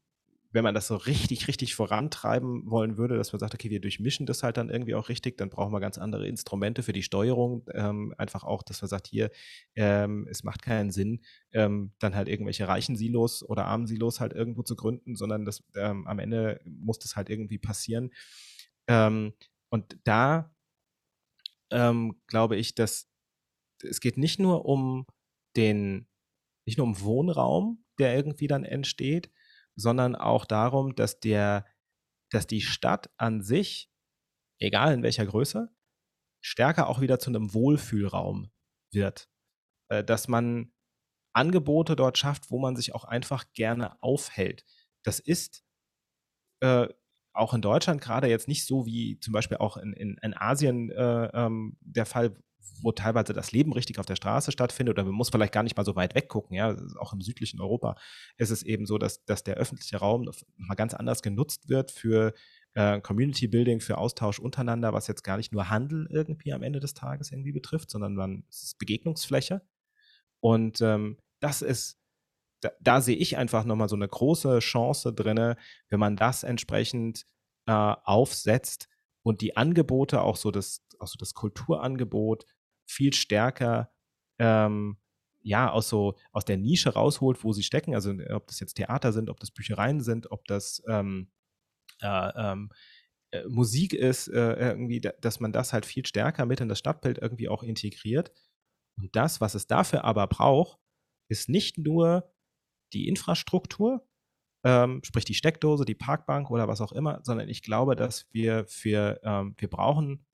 [0.52, 4.26] wenn man das so richtig, richtig vorantreiben wollen würde, dass man sagt, okay, wir durchmischen
[4.26, 7.66] das halt dann irgendwie auch richtig, dann brauchen wir ganz andere Instrumente für die Steuerung.
[7.72, 9.30] Ähm, einfach auch, dass man sagt, hier,
[9.76, 11.20] ähm, es macht keinen Sinn,
[11.52, 15.62] ähm, dann halt irgendwelche reichen Silos oder armen Silos halt irgendwo zu gründen, sondern das,
[15.76, 18.10] ähm, am Ende muss das halt irgendwie passieren.
[18.88, 19.32] Ähm,
[19.70, 20.52] und da
[21.70, 23.08] ähm, glaube ich, dass
[23.82, 25.06] es geht nicht nur um
[25.56, 26.06] den,
[26.66, 29.30] nicht nur um Wohnraum, der irgendwie dann entsteht,
[29.76, 31.66] sondern auch darum, dass der,
[32.30, 33.90] dass die Stadt an sich,
[34.58, 35.74] egal in welcher Größe,
[36.42, 38.50] stärker auch wieder zu einem Wohlfühlraum
[38.92, 39.28] wird.
[39.90, 40.72] Äh, dass man
[41.32, 44.64] Angebote dort schafft, wo man sich auch einfach gerne aufhält.
[45.04, 45.64] Das ist
[46.60, 46.88] äh,
[47.32, 50.90] auch in Deutschland gerade jetzt nicht so wie zum Beispiel auch in, in, in Asien
[50.90, 52.36] äh, ähm, der Fall,
[52.82, 55.76] wo teilweise das Leben richtig auf der Straße stattfindet oder man muss vielleicht gar nicht
[55.76, 57.96] mal so weit weggucken, ja, auch im südlichen Europa
[58.36, 62.32] ist es eben so, dass, dass der öffentliche Raum mal ganz anders genutzt wird für
[62.74, 66.80] äh, Community Building, für Austausch untereinander, was jetzt gar nicht nur Handel irgendwie am Ende
[66.80, 69.62] des Tages irgendwie betrifft, sondern man, es ist Begegnungsfläche.
[70.40, 72.00] Und ähm, das ist
[72.60, 75.54] da, da sehe ich einfach nochmal so eine große Chance drin,
[75.88, 77.24] wenn man das entsprechend
[77.66, 78.88] äh, aufsetzt
[79.22, 82.44] und die Angebote, auch so das, auch so das Kulturangebot
[82.86, 83.92] viel stärker
[84.38, 84.98] ähm,
[85.42, 87.94] ja, aus so aus der Nische rausholt, wo sie stecken.
[87.94, 91.30] Also ob das jetzt Theater sind, ob das Büchereien sind, ob das ähm,
[92.02, 92.70] äh, ähm,
[93.32, 97.18] äh, Musik ist, äh, irgendwie, dass man das halt viel stärker mit in das Stadtbild
[97.18, 98.32] irgendwie auch integriert.
[98.98, 100.78] Und das, was es dafür aber braucht,
[101.28, 102.32] ist nicht nur
[102.92, 104.06] die Infrastruktur,
[104.64, 108.66] ähm, sprich die Steckdose, die Parkbank oder was auch immer, sondern ich glaube, dass wir
[108.66, 110.26] für, ähm, wir brauchen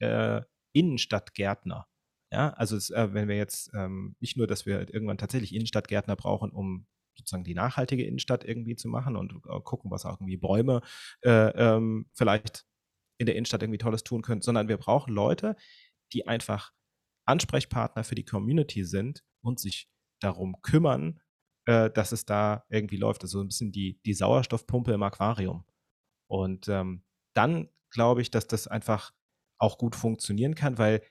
[0.00, 1.86] äh, Innenstadtgärtner.
[2.32, 6.16] Ja, also es, äh, wenn wir jetzt ähm, nicht nur, dass wir irgendwann tatsächlich Innenstadtgärtner
[6.16, 10.36] brauchen, um sozusagen die nachhaltige Innenstadt irgendwie zu machen und äh, gucken, was auch irgendwie
[10.36, 10.82] Bäume
[11.22, 12.66] äh, ähm, vielleicht
[13.18, 15.56] in der Innenstadt irgendwie Tolles tun können, sondern wir brauchen Leute,
[16.12, 16.72] die einfach
[17.26, 19.88] Ansprechpartner für die Community sind und sich
[20.20, 21.20] darum kümmern,
[21.66, 23.22] äh, dass es da irgendwie läuft.
[23.22, 25.64] Also ein bisschen die, die Sauerstoffpumpe im Aquarium.
[26.28, 27.04] Und ähm,
[27.34, 29.12] dann glaube ich, dass das einfach
[29.58, 31.02] auch gut funktionieren kann, weil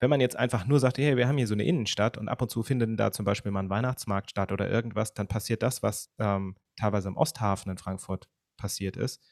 [0.00, 2.40] wenn man jetzt einfach nur sagt, hey, wir haben hier so eine Innenstadt und ab
[2.40, 5.82] und zu findet da zum Beispiel mal ein Weihnachtsmarkt statt oder irgendwas, dann passiert das,
[5.82, 9.24] was ähm, teilweise im Osthafen in Frankfurt passiert ist.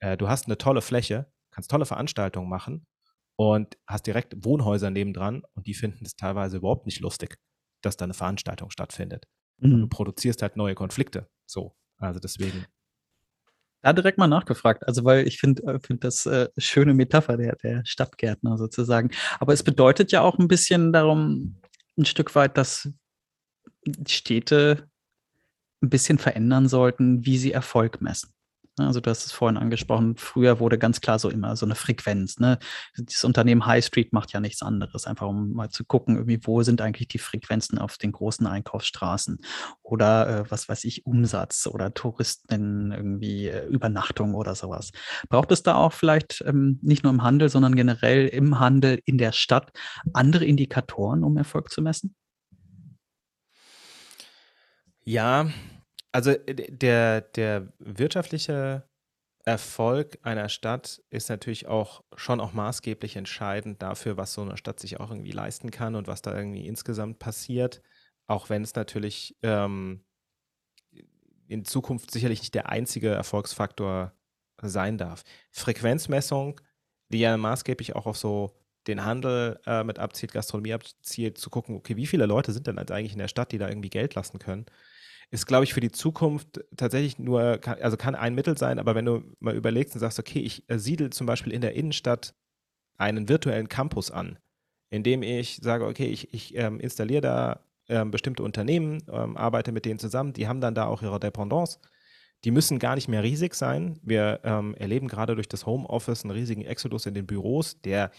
[0.00, 2.86] Äh, du hast eine tolle Fläche, kannst tolle Veranstaltungen machen
[3.36, 7.38] und hast direkt Wohnhäuser nebendran und die finden es teilweise überhaupt nicht lustig,
[7.82, 9.26] dass da eine Veranstaltung stattfindet.
[9.58, 9.82] Mhm.
[9.82, 11.28] Du produzierst halt neue Konflikte.
[11.46, 11.76] So.
[11.98, 12.64] Also deswegen.
[13.84, 17.54] Da direkt mal nachgefragt, also weil ich finde äh, find das äh, schöne Metapher der,
[17.56, 19.10] der Stadtgärtner sozusagen.
[19.40, 21.60] Aber es bedeutet ja auch ein bisschen darum,
[21.98, 22.88] ein Stück weit, dass
[24.08, 24.88] Städte
[25.82, 28.33] ein bisschen verändern sollten, wie sie Erfolg messen.
[28.76, 31.76] Ne, also du hast es vorhin angesprochen, früher wurde ganz klar so immer so eine
[31.76, 32.40] Frequenz.
[32.40, 32.58] Ne?
[32.96, 36.62] Das Unternehmen High Street macht ja nichts anderes, einfach um mal zu gucken, irgendwie, wo
[36.62, 39.38] sind eigentlich die Frequenzen auf den großen Einkaufsstraßen
[39.82, 44.90] oder äh, was weiß ich, Umsatz oder Touristen irgendwie äh, Übernachtung oder sowas.
[45.28, 49.18] Braucht es da auch vielleicht ähm, nicht nur im Handel, sondern generell im Handel in
[49.18, 49.70] der Stadt
[50.12, 52.16] andere Indikatoren, um Erfolg zu messen?
[55.04, 55.46] Ja,
[56.14, 58.88] also äh, der, der wirtschaftliche
[59.44, 64.80] Erfolg einer Stadt ist natürlich auch schon auch maßgeblich entscheidend dafür, was so eine Stadt
[64.80, 67.82] sich auch irgendwie leisten kann und was da irgendwie insgesamt passiert.
[68.26, 70.04] Auch wenn es natürlich ähm,
[71.48, 74.14] in Zukunft sicherlich nicht der einzige Erfolgsfaktor
[74.62, 75.24] sein darf.
[75.50, 76.60] Frequenzmessung,
[77.10, 81.76] die ja maßgeblich auch auf so den Handel äh, mit abzielt, Gastronomie abzielt, zu gucken,
[81.76, 84.38] okay, wie viele Leute sind denn eigentlich in der Stadt, die da irgendwie Geld lassen
[84.38, 84.66] können
[85.30, 89.04] ist, glaube ich, für die Zukunft tatsächlich nur, also kann ein Mittel sein, aber wenn
[89.04, 92.34] du mal überlegst und sagst, okay, ich äh, siedel zum Beispiel in der Innenstadt
[92.96, 94.38] einen virtuellen Campus an,
[94.90, 99.84] indem ich sage, okay, ich, ich ähm, installiere da ähm, bestimmte Unternehmen, ähm, arbeite mit
[99.84, 101.78] denen zusammen, die haben dann da auch ihre Dependance.
[102.44, 103.98] Die müssen gar nicht mehr riesig sein.
[104.02, 108.10] Wir ähm, erleben gerade durch das Homeoffice einen riesigen Exodus in den Büros, der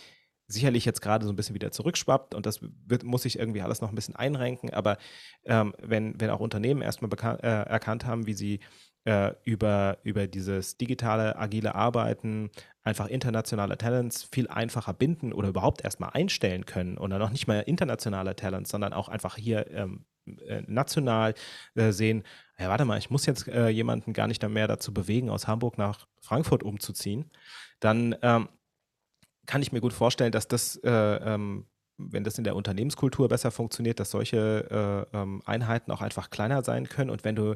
[0.48, 3.82] sicherlich jetzt gerade so ein bisschen wieder zurückschwappt und das wird, muss sich irgendwie alles
[3.82, 4.72] noch ein bisschen einrenken.
[4.72, 4.98] Aber
[5.46, 8.60] ähm, wenn, wenn auch Unternehmen erstmal äh, erkannt haben, wie sie
[9.06, 12.50] äh, über, über dieses digitale, agile Arbeiten
[12.84, 17.62] einfach internationale Talents viel einfacher binden oder überhaupt erstmal einstellen können oder noch nicht mal
[17.62, 20.06] internationale Talents, sondern auch einfach hier ähm,
[20.48, 21.36] äh, national
[21.76, 22.24] äh, sehen,
[22.58, 25.78] ja, warte mal, ich muss jetzt äh, jemanden gar nicht mehr dazu bewegen, aus Hamburg
[25.78, 27.30] nach Frankfurt umzuziehen,
[27.80, 28.50] dann ähm,
[29.46, 31.66] kann ich mir gut vorstellen, dass das äh, ähm,
[31.98, 36.64] wenn das in der Unternehmenskultur besser funktioniert, dass solche äh, ähm, Einheiten auch einfach kleiner
[36.64, 37.10] sein können.
[37.10, 37.56] Und wenn du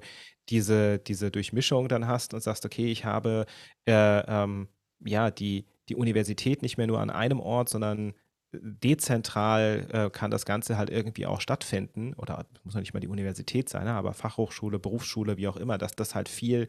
[0.50, 3.46] diese, diese Durchmischung dann hast und sagst, okay, ich habe
[3.86, 4.70] äh, ähm,
[5.04, 8.14] ja die, die Universität nicht mehr nur an einem Ort, sondern
[8.52, 12.14] dezentral äh, kann das Ganze halt irgendwie auch stattfinden.
[12.16, 13.94] Oder muss ja nicht mal die Universität sein, ne?
[13.94, 16.68] aber Fachhochschule, Berufsschule, wie auch immer, dass das halt viel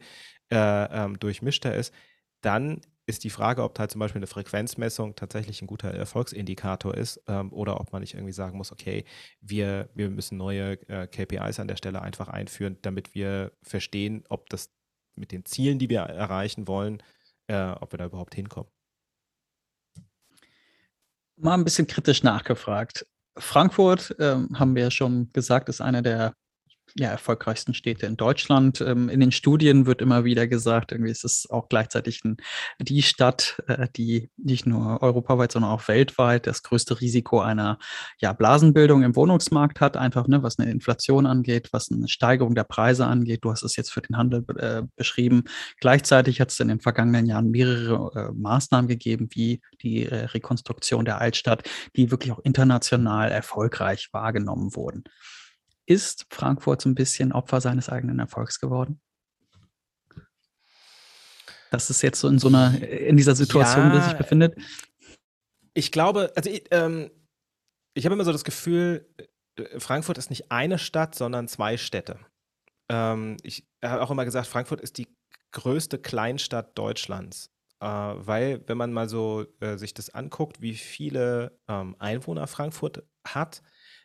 [0.51, 1.93] äh, ähm, durchmischter ist,
[2.41, 2.81] dann
[3.11, 7.51] ist die Frage, ob halt zum Beispiel eine Frequenzmessung tatsächlich ein guter Erfolgsindikator ist ähm,
[7.53, 9.05] oder ob man nicht irgendwie sagen muss, okay,
[9.41, 14.49] wir, wir müssen neue äh, KPIs an der Stelle einfach einführen, damit wir verstehen, ob
[14.49, 14.71] das
[15.15, 17.03] mit den Zielen, die wir erreichen wollen,
[17.47, 18.71] äh, ob wir da überhaupt hinkommen.
[21.35, 23.05] Mal ein bisschen kritisch nachgefragt.
[23.37, 26.33] Frankfurt, ähm, haben wir ja schon gesagt, ist einer der
[26.97, 28.81] ja, erfolgreichsten Städte in Deutschland.
[28.81, 32.37] Ähm, in den Studien wird immer wieder gesagt, irgendwie ist es auch gleichzeitig ein,
[32.79, 37.77] die Stadt, äh, die nicht nur europaweit, sondern auch weltweit das größte Risiko einer
[38.19, 42.63] ja, Blasenbildung im Wohnungsmarkt hat, einfach ne, was eine Inflation angeht, was eine Steigerung der
[42.63, 43.43] Preise angeht.
[43.43, 45.43] Du hast es jetzt für den Handel äh, beschrieben.
[45.79, 51.05] Gleichzeitig hat es in den vergangenen Jahren mehrere äh, Maßnahmen gegeben, wie die äh, Rekonstruktion
[51.05, 55.03] der Altstadt, die wirklich auch international erfolgreich wahrgenommen wurden.
[55.91, 59.01] Ist Frankfurt so ein bisschen Opfer seines eigenen Erfolgs geworden?
[61.69, 64.55] Dass es jetzt so in so einer, in dieser Situation ja, sich befindet?
[65.73, 67.11] Ich glaube, also ich, ähm,
[67.93, 69.05] ich habe immer so das Gefühl,
[69.57, 72.19] äh, Frankfurt ist nicht eine Stadt, sondern zwei Städte.
[72.87, 75.09] Ähm, ich habe auch immer gesagt, Frankfurt ist die
[75.51, 77.51] größte Kleinstadt Deutschlands.
[77.81, 83.03] Äh, weil, wenn man mal so äh, sich das anguckt, wie viele ähm, Einwohner Frankfurt
[83.27, 83.61] hat,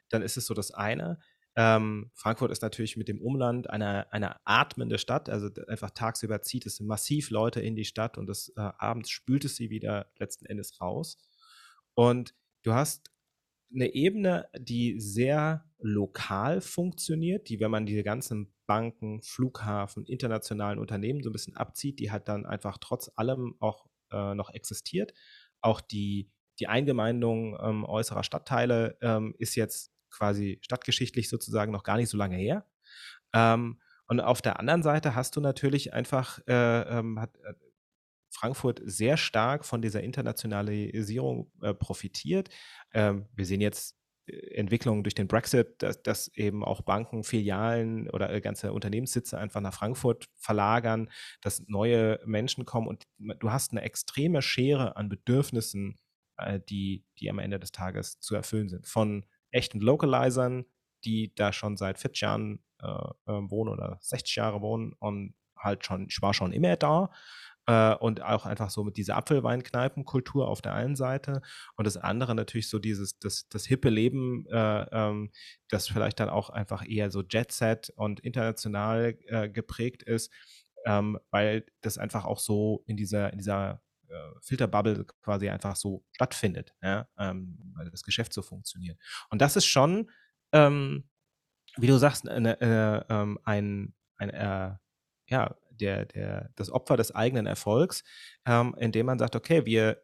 [0.09, 1.20] dann ist es so das eine.
[1.59, 5.31] Ähm, Frankfurt ist natürlich mit dem Umland eine, eine atmende Stadt.
[5.31, 9.47] Also einfach tagsüber zieht es massiv Leute in die Stadt und das, äh, abends spült
[9.47, 11.19] es sie wieder letzten Endes raus.
[11.95, 13.11] Und du hast
[13.75, 21.23] eine Ebene, die sehr lokal funktioniert, die, wenn man diese ganzen Banken, Flughafen, internationalen Unternehmen
[21.23, 25.14] so ein bisschen abzieht, die hat dann einfach trotz allem auch äh, noch existiert.
[25.61, 31.96] Auch die, die Eingemeindung ähm, äußerer Stadtteile ähm, ist jetzt quasi stadtgeschichtlich sozusagen noch gar
[31.96, 32.66] nicht so lange her.
[33.33, 37.55] Ähm, und auf der anderen Seite hast du natürlich einfach, äh, ähm, hat äh,
[38.31, 42.50] Frankfurt sehr stark von dieser Internationalisierung äh, profitiert.
[42.92, 48.09] Ähm, wir sehen jetzt äh, Entwicklungen durch den Brexit, dass, dass, eben auch Banken, Filialen
[48.11, 53.72] oder äh, ganze Unternehmenssitze einfach nach Frankfurt verlagern, dass neue Menschen kommen und du hast
[53.72, 55.98] eine extreme Schere an Bedürfnissen,
[56.68, 58.87] die, die am Ende des Tages zu erfüllen sind.
[58.87, 60.64] Von echten Localizern,
[61.04, 65.85] die da schon seit 40 Jahren äh, äh wohnen oder 60 Jahre wohnen und halt
[65.85, 67.11] schon, ich war schon immer da.
[67.68, 71.42] Äh, und auch einfach so mit dieser Apfelweinkneipenkultur auf der einen Seite
[71.76, 75.32] und das andere natürlich so dieses, das, das hippe Leben, äh, ähm,
[75.68, 80.32] das vielleicht dann auch einfach eher so Jet-Set und international äh, geprägt ist,
[80.85, 83.82] ähm, weil das einfach auch so in dieser, in dieser
[84.42, 88.99] Filterbubble quasi einfach so stattfindet, ja, ähm, weil das Geschäft so funktioniert.
[89.31, 90.11] Und das ist schon,
[90.53, 91.09] ähm,
[91.77, 94.77] wie du sagst, eine, äh, ähm, ein, ein äh,
[95.29, 98.05] ja, der, der, das Opfer des eigenen Erfolgs,
[98.47, 100.03] ähm, indem man sagt, okay, wir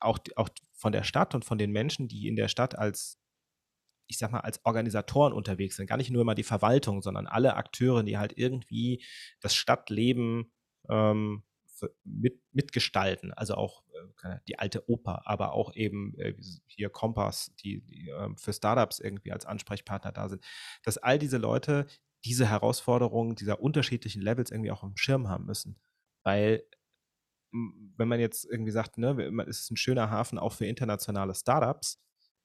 [0.00, 3.18] auch, auch von der Stadt und von den Menschen, die in der Stadt als
[4.08, 5.86] ich sag mal, als Organisatoren unterwegs sind.
[5.86, 9.04] Gar nicht nur immer die Verwaltung, sondern alle Akteure, die halt irgendwie
[9.40, 10.50] das Stadtleben
[10.88, 11.44] ähm,
[12.04, 13.32] mit, mitgestalten.
[13.32, 13.82] Also auch
[14.22, 16.34] äh, die alte Oper, aber auch eben äh,
[16.66, 20.44] hier Kompass, die, die äh, für Startups irgendwie als Ansprechpartner da sind,
[20.84, 21.86] dass all diese Leute
[22.24, 25.80] diese Herausforderungen dieser unterschiedlichen Levels irgendwie auch im Schirm haben müssen.
[26.24, 26.64] Weil
[27.50, 29.16] wenn man jetzt irgendwie sagt, ne,
[29.48, 31.98] es ist ein schöner Hafen auch für internationale Startups,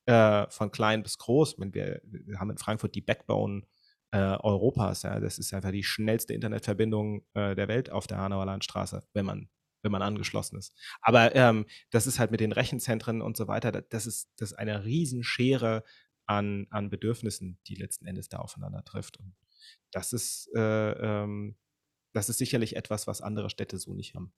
[0.05, 1.57] äh, von klein bis groß.
[1.57, 3.63] Wir, wir haben in Frankfurt die Backbone
[4.13, 5.01] äh, Europas.
[5.01, 5.19] Ja.
[5.19, 9.49] Das ist einfach die schnellste Internetverbindung äh, der Welt auf der Hanauer Landstraße, wenn man,
[9.81, 10.75] wenn man angeschlossen ist.
[11.01, 14.57] Aber ähm, das ist halt mit den Rechenzentren und so weiter, das ist, das ist
[14.57, 15.83] eine Riesenschere
[16.27, 19.17] an, an Bedürfnissen, die letzten Endes da aufeinander trifft.
[19.17, 19.35] Und
[19.91, 21.57] das ist, äh, ähm,
[22.13, 24.31] das ist sicherlich etwas, was andere Städte so nicht haben.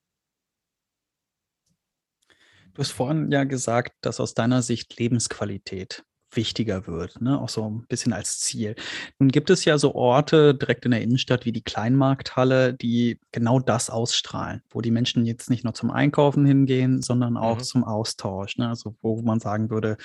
[2.74, 7.40] Du hast vorhin ja gesagt, dass aus deiner Sicht Lebensqualität wichtiger wird, ne?
[7.40, 8.76] auch so ein bisschen als Ziel.
[9.20, 13.60] Nun gibt es ja so Orte direkt in der Innenstadt wie die Kleinmarkthalle, die genau
[13.60, 17.64] das ausstrahlen, wo die Menschen jetzt nicht nur zum Einkaufen hingehen, sondern auch mhm.
[17.64, 18.58] zum Austausch.
[18.58, 18.70] Ne?
[18.70, 19.98] Also wo man sagen würde,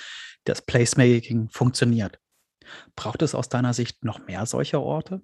[0.44, 2.18] das Placemaking funktioniert.
[2.96, 5.22] Braucht es aus deiner Sicht noch mehr solcher Orte?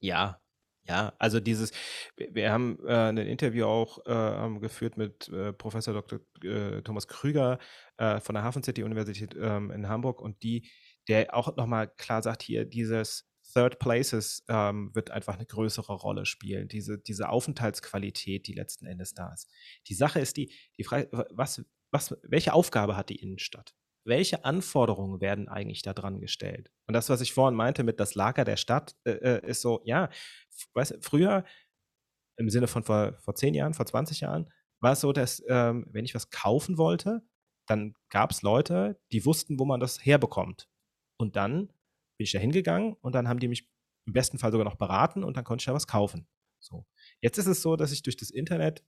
[0.00, 0.40] Ja,
[0.84, 1.72] ja, also dieses,
[2.16, 6.20] wir haben äh, ein Interview auch äh, geführt mit äh, Professor Dr.
[6.42, 7.58] Äh, Thomas Krüger
[7.96, 10.70] äh, von der Hafen City Universität ähm, in Hamburg und die,
[11.08, 16.24] der auch nochmal klar sagt, hier dieses Third Places ähm, wird einfach eine größere Rolle
[16.24, 19.50] spielen, diese, diese Aufenthaltsqualität, die letzten Endes da ist.
[19.88, 23.74] Die Sache ist die, die Frage, was, was, welche Aufgabe hat die Innenstadt?
[24.04, 26.70] Welche Anforderungen werden eigentlich da dran gestellt?
[26.86, 29.80] Und das, was ich vorhin meinte mit das Lager der Stadt, äh, äh ist so,
[29.84, 30.08] ja,
[30.74, 31.44] weißt, früher,
[32.36, 35.86] im Sinne von vor, vor 10 Jahren, vor 20 Jahren, war es so, dass ähm,
[35.90, 37.22] wenn ich was kaufen wollte,
[37.66, 40.68] dann gab es Leute, die wussten, wo man das herbekommt.
[41.18, 43.68] Und dann bin ich da hingegangen und dann haben die mich
[44.06, 46.26] im besten Fall sogar noch beraten und dann konnte ich da was kaufen.
[46.58, 46.86] So.
[47.20, 48.84] Jetzt ist es so, dass ich durch das Internet,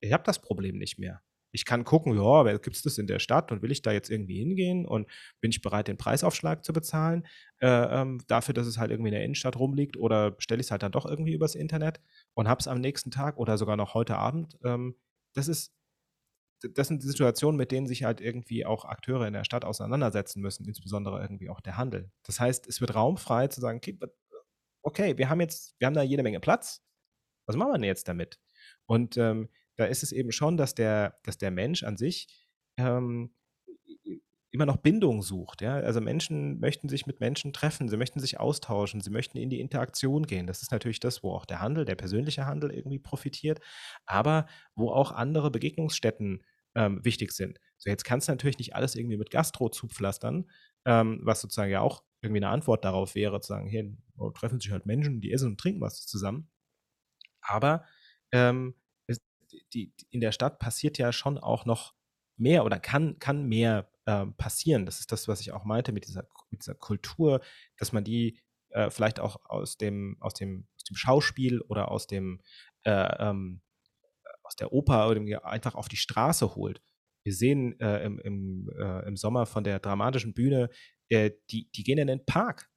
[0.00, 1.22] ich habe das Problem nicht mehr.
[1.50, 4.10] Ich kann gucken, ja, gibt es das in der Stadt und will ich da jetzt
[4.10, 5.08] irgendwie hingehen und
[5.40, 7.26] bin ich bereit, den Preisaufschlag zu bezahlen,
[7.60, 10.70] äh, ähm, dafür, dass es halt irgendwie in der Innenstadt rumliegt oder stelle ich es
[10.70, 12.00] halt dann doch irgendwie übers Internet
[12.34, 14.58] und habe es am nächsten Tag oder sogar noch heute Abend.
[14.64, 14.94] Ähm,
[15.34, 15.72] das ist,
[16.74, 20.66] das sind Situationen, mit denen sich halt irgendwie auch Akteure in der Stadt auseinandersetzen müssen,
[20.66, 22.10] insbesondere irgendwie auch der Handel.
[22.24, 23.98] Das heißt, es wird raumfrei zu sagen, okay,
[24.82, 26.82] okay wir haben jetzt, wir haben da jede Menge Platz.
[27.46, 28.38] Was machen wir denn jetzt damit?
[28.86, 32.26] Und ähm, da ist es eben schon, dass der, dass der Mensch an sich
[32.76, 33.32] ähm,
[34.50, 35.62] immer noch Bindung sucht.
[35.62, 35.76] Ja?
[35.76, 39.60] Also Menschen möchten sich mit Menschen treffen, sie möchten sich austauschen, sie möchten in die
[39.60, 40.46] Interaktion gehen.
[40.46, 43.60] Das ist natürlich das, wo auch der Handel, der persönliche Handel irgendwie profitiert,
[44.04, 46.42] aber wo auch andere Begegnungsstätten
[46.74, 47.60] ähm, wichtig sind.
[47.76, 50.50] So, jetzt kannst du natürlich nicht alles irgendwie mit Gastro zupflastern,
[50.86, 53.96] ähm, was sozusagen ja auch irgendwie eine Antwort darauf wäre, zu sagen, hier
[54.34, 56.50] treffen sich halt Menschen, die essen und trinken was zusammen.
[57.42, 57.84] Aber
[58.32, 58.74] ähm,
[59.72, 61.94] die, in der Stadt passiert ja schon auch noch
[62.36, 64.86] mehr oder kann, kann mehr äh, passieren.
[64.86, 67.40] Das ist das, was ich auch meinte mit dieser, mit dieser Kultur,
[67.76, 68.40] dass man die
[68.70, 72.40] äh, vielleicht auch aus dem, aus, dem, aus dem Schauspiel oder aus dem
[72.84, 73.62] äh, ähm,
[74.48, 76.82] aus der Oper oder einfach auf die Straße holt.
[77.22, 80.70] Wir sehen äh, im, im, äh, im Sommer von der dramatischen Bühne,
[81.10, 82.70] äh, die, die gehen in den Park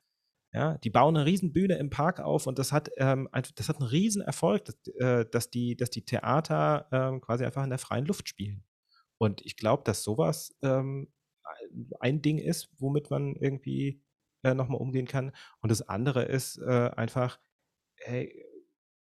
[0.54, 3.78] ja, die bauen eine riesen Bühne im Park auf und das hat, ähm, das hat
[3.80, 7.80] einen riesen Erfolg, dass, äh, dass, die, dass die Theater ähm, quasi einfach in der
[7.80, 8.64] freien Luft spielen.
[9.18, 11.08] Und ich glaube, dass sowas ähm,
[12.00, 14.02] ein Ding ist, womit man irgendwie
[14.44, 15.32] äh, nochmal umgehen kann.
[15.62, 17.40] Und das andere ist äh, einfach,
[17.98, 18.46] hey,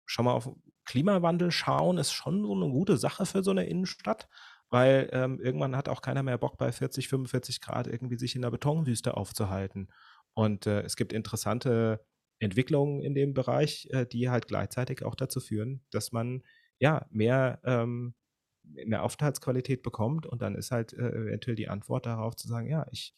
[0.06, 0.50] schau mal auf
[0.86, 4.30] Klimawandel schauen, ist schon so eine gute Sache für so eine Innenstadt,
[4.70, 8.42] weil ähm, irgendwann hat auch keiner mehr Bock bei 40, 45 Grad irgendwie sich in
[8.42, 9.90] der Betonwüste aufzuhalten.
[10.34, 12.04] Und äh, es gibt interessante
[12.40, 16.44] Entwicklungen in dem Bereich, äh, die halt gleichzeitig auch dazu führen, dass man
[16.80, 18.16] ja mehr, ähm,
[18.64, 22.86] mehr Aufenthaltsqualität bekommt und dann ist halt äh, eventuell die Antwort darauf zu sagen, ja,
[22.92, 23.16] ich,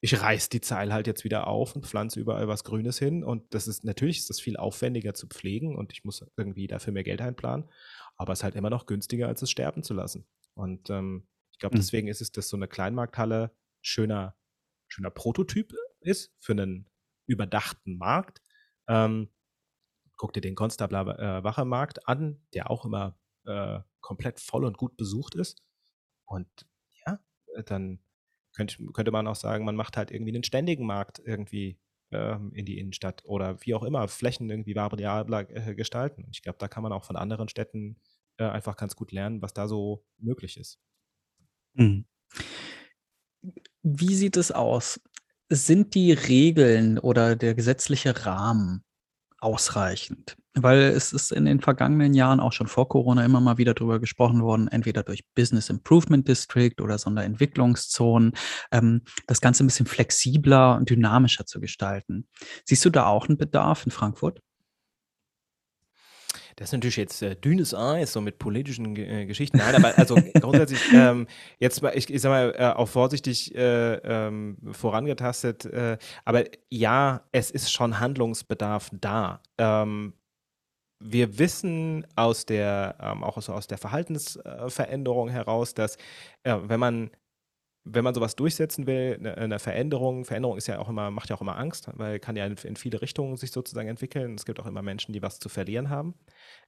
[0.00, 3.24] ich reiß die Zeil halt jetzt wieder auf und pflanze überall was Grünes hin.
[3.24, 6.92] Und das ist natürlich ist das viel aufwendiger zu pflegen und ich muss irgendwie dafür
[6.92, 7.68] mehr Geld einplanen,
[8.16, 10.26] aber es ist halt immer noch günstiger, als es sterben zu lassen.
[10.54, 11.80] Und ähm, ich glaube, mhm.
[11.80, 14.36] deswegen ist es, dass so eine Kleinmarkthalle schöner,
[14.88, 15.72] schöner Prototyp
[16.06, 16.88] ist für einen
[17.26, 18.42] überdachten Markt.
[18.88, 19.28] Ähm,
[20.16, 21.66] guck dir den Konstabler Wache
[22.06, 25.62] an, der auch immer äh, komplett voll und gut besucht ist.
[26.24, 26.48] Und
[27.04, 27.18] ja,
[27.64, 28.00] dann
[28.54, 31.78] könnte, könnte man auch sagen, man macht halt irgendwie einen ständigen Markt irgendwie
[32.10, 36.24] ähm, in die Innenstadt oder wie auch immer, Flächen irgendwie variabler äh, gestalten.
[36.24, 38.00] Und ich glaube, da kann man auch von anderen Städten
[38.38, 40.80] äh, einfach ganz gut lernen, was da so möglich ist.
[41.74, 42.06] Mhm.
[43.82, 45.00] Wie sieht es aus?
[45.48, 48.82] Sind die Regeln oder der gesetzliche Rahmen
[49.38, 50.36] ausreichend?
[50.54, 54.00] Weil es ist in den vergangenen Jahren, auch schon vor Corona, immer mal wieder drüber
[54.00, 58.32] gesprochen worden, entweder durch Business Improvement District oder Sonderentwicklungszonen,
[58.72, 62.26] ähm, das Ganze ein bisschen flexibler und dynamischer zu gestalten.
[62.64, 64.40] Siehst du da auch einen Bedarf in Frankfurt?
[66.56, 69.58] Das ist natürlich jetzt äh, dünnes Eis, so mit politischen äh, Geschichten.
[69.58, 71.26] Nein, aber also grundsätzlich, ähm,
[71.58, 77.22] jetzt mal, ich, ich sag mal, äh, auch vorsichtig äh, ähm, vorangetastet, äh, aber ja,
[77.30, 79.42] es ist schon Handlungsbedarf da.
[79.58, 80.14] Ähm,
[80.98, 85.96] wir wissen aus der, ähm, auch aus, aus der Verhaltensveränderung heraus, dass
[86.42, 87.10] äh, wenn man
[87.88, 91.36] wenn man sowas durchsetzen will, eine, eine, Veränderung, Veränderung ist ja auch immer, macht ja
[91.36, 94.34] auch immer Angst, weil kann ja in viele Richtungen sich sozusagen entwickeln.
[94.34, 96.14] Es gibt auch immer Menschen, die was zu verlieren haben.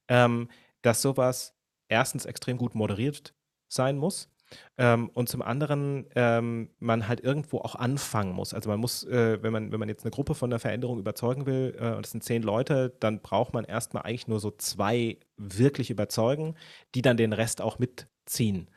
[0.09, 0.49] Ähm,
[0.81, 1.55] dass sowas
[1.89, 3.33] erstens extrem gut moderiert
[3.69, 4.29] sein muss
[4.77, 8.53] Ähm, und zum anderen ähm, man halt irgendwo auch anfangen muss.
[8.53, 11.45] Also man muss, äh, wenn man, wenn man jetzt eine Gruppe von der Veränderung überzeugen
[11.45, 15.19] will, äh, und es sind zehn Leute, dann braucht man erstmal eigentlich nur so zwei
[15.37, 16.55] wirklich überzeugen,
[16.95, 18.69] die dann den Rest auch mitziehen.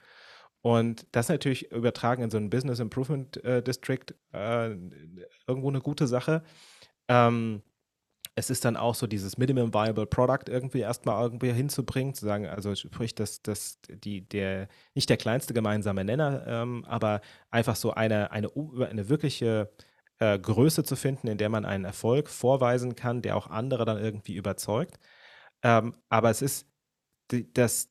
[0.62, 4.70] Und das natürlich übertragen in so einen Business Improvement äh, District äh,
[5.46, 6.44] irgendwo eine gute Sache.
[7.08, 7.62] Ähm,
[8.34, 12.46] es ist dann auch so dieses Minimum Viable Product irgendwie erstmal irgendwie hinzubringen, zu sagen,
[12.46, 17.20] also sprich, dass das die, der, nicht der kleinste gemeinsame Nenner, ähm, aber
[17.50, 18.50] einfach so eine, eine,
[18.88, 19.70] eine wirkliche
[20.18, 23.98] äh, Größe zu finden, in der man einen Erfolg vorweisen kann, der auch andere dann
[23.98, 24.98] irgendwie überzeugt.
[25.62, 26.66] Ähm, aber es ist,
[27.28, 27.90] dass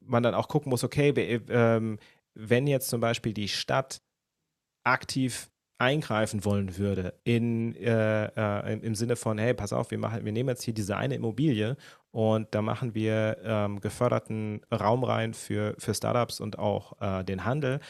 [0.00, 1.10] man dann auch gucken muss, okay,
[1.48, 1.98] ähm,
[2.34, 4.02] wenn jetzt zum Beispiel die Stadt
[4.82, 5.51] aktiv
[5.82, 10.30] eingreifen wollen würde in, äh, äh, im, Sinne von, hey, pass auf, wir, machen, wir
[10.30, 11.76] nehmen jetzt hier diese eine Immobilie
[12.12, 17.44] und da machen wir ähm, geförderten Raum rein für, für Startups und auch äh, den
[17.44, 17.80] Handel,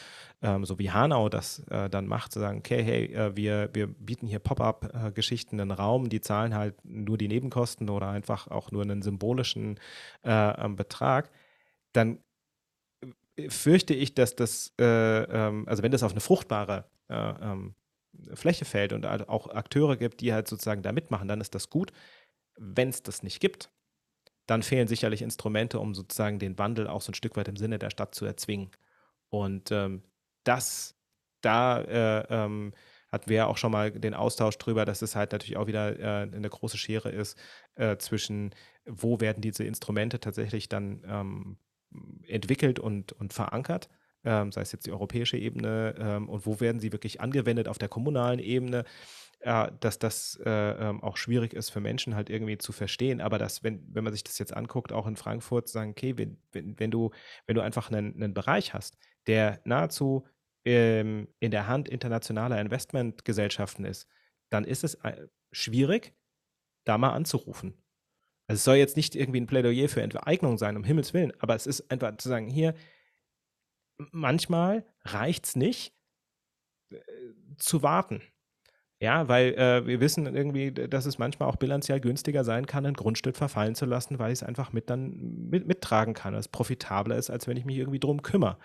[0.41, 3.85] ähm, so wie Hanau das äh, dann macht, zu sagen, okay, hey, äh, wir, wir
[3.85, 8.81] bieten hier Pop-up-Geschichten einen Raum, die zahlen halt nur die Nebenkosten oder einfach auch nur
[8.81, 9.79] einen symbolischen
[10.23, 11.29] äh, Betrag,
[11.91, 12.17] dann
[13.49, 17.75] fürchte ich, dass das, ähm, also wenn das auf eine fruchtbare ähm,
[18.33, 21.91] Fläche fällt und auch Akteure gibt, die halt sozusagen da mitmachen, dann ist das gut.
[22.57, 23.71] Wenn es das nicht gibt,
[24.45, 27.79] dann fehlen sicherlich Instrumente, um sozusagen den Wandel auch so ein Stück weit im Sinne
[27.79, 28.71] der Stadt zu erzwingen.
[29.29, 30.03] Und ähm,
[30.43, 30.95] das,
[31.41, 32.73] da äh, ähm,
[33.11, 35.99] hatten wir ja auch schon mal den Austausch drüber, dass es halt natürlich auch wieder
[35.99, 37.37] äh, eine große Schere ist
[37.75, 38.53] äh, zwischen,
[38.85, 41.57] wo werden diese Instrumente tatsächlich dann ähm,
[42.27, 43.89] entwickelt und, und verankert
[44.23, 47.77] ähm, sei es jetzt die europäische Ebene ähm, und wo werden sie wirklich angewendet auf
[47.77, 48.85] der kommunalen Ebene,
[49.39, 53.21] äh, dass das äh, ähm, auch schwierig ist für Menschen halt irgendwie zu verstehen.
[53.21, 56.37] Aber dass, wenn, wenn man sich das jetzt anguckt, auch in Frankfurt, sagen, okay, wenn,
[56.51, 57.11] wenn, wenn, du,
[57.45, 58.97] wenn du einfach einen, einen Bereich hast,
[59.27, 60.25] der nahezu
[60.65, 64.07] ähm, in der Hand internationaler Investmentgesellschaften ist,
[64.49, 66.13] dann ist es äh, schwierig,
[66.85, 67.73] da mal anzurufen.
[68.47, 71.55] Also es soll jetzt nicht irgendwie ein Plädoyer für Enteignung sein, um Himmels Willen, aber
[71.55, 72.75] es ist einfach zu sagen, hier,
[73.97, 75.93] manchmal reicht es nicht,
[76.91, 76.97] äh,
[77.57, 78.21] zu warten.
[78.99, 82.93] Ja, weil äh, wir wissen irgendwie, dass es manchmal auch bilanziell günstiger sein kann, ein
[82.93, 87.17] Grundstück verfallen zu lassen, weil ich es einfach mit dann mit, mittragen kann, es profitabler
[87.17, 88.57] ist, als wenn ich mich irgendwie drum kümmere.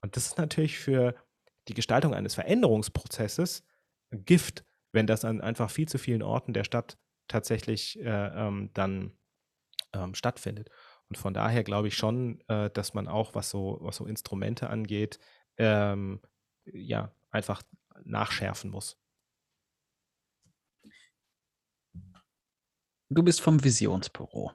[0.00, 1.16] Und das ist natürlich für
[1.66, 3.64] die Gestaltung eines Veränderungsprozesses
[4.12, 9.18] Gift, wenn das an einfach viel zu vielen Orten der Stadt tatsächlich äh, ähm, dann
[9.92, 10.70] ähm, stattfindet.
[11.10, 14.70] Und von daher glaube ich schon, äh, dass man auch, was so, was so Instrumente
[14.70, 15.18] angeht,
[15.56, 16.20] ähm,
[16.64, 17.62] ja, einfach
[18.04, 18.96] nachschärfen muss.
[23.08, 24.52] Du bist vom Visionsbüro.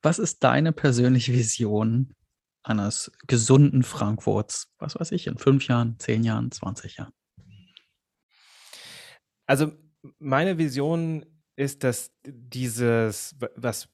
[0.00, 2.16] Was ist deine persönliche Vision
[2.62, 4.72] eines gesunden Frankfurts?
[4.78, 7.12] Was weiß ich, in fünf Jahren, zehn Jahren, 20 Jahren?
[9.46, 9.72] Also
[10.18, 13.90] meine Vision ist, dass dieses, was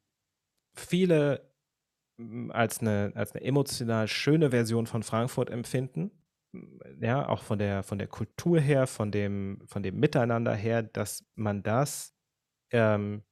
[0.75, 1.54] viele
[2.51, 6.11] als eine, als eine emotional schöne Version von Frankfurt empfinden.
[7.01, 11.25] Ja, auch von der, von der Kultur her, von dem, von dem Miteinander her, dass
[11.35, 12.15] man das
[12.71, 13.25] ähm,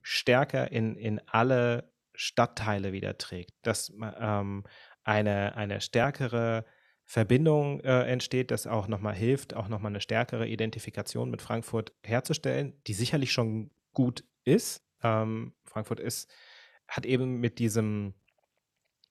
[0.00, 3.54] stärker in, in alle Stadtteile wieder trägt.
[3.62, 4.64] Dass ähm,
[5.02, 6.64] eine, eine stärkere
[7.04, 12.80] Verbindung äh, entsteht, das auch nochmal hilft, auch nochmal eine stärkere Identifikation mit Frankfurt herzustellen,
[12.86, 14.84] die sicherlich schon gut ist.
[15.02, 16.30] Ähm, Frankfurt ist,
[16.86, 18.14] hat eben mit diesem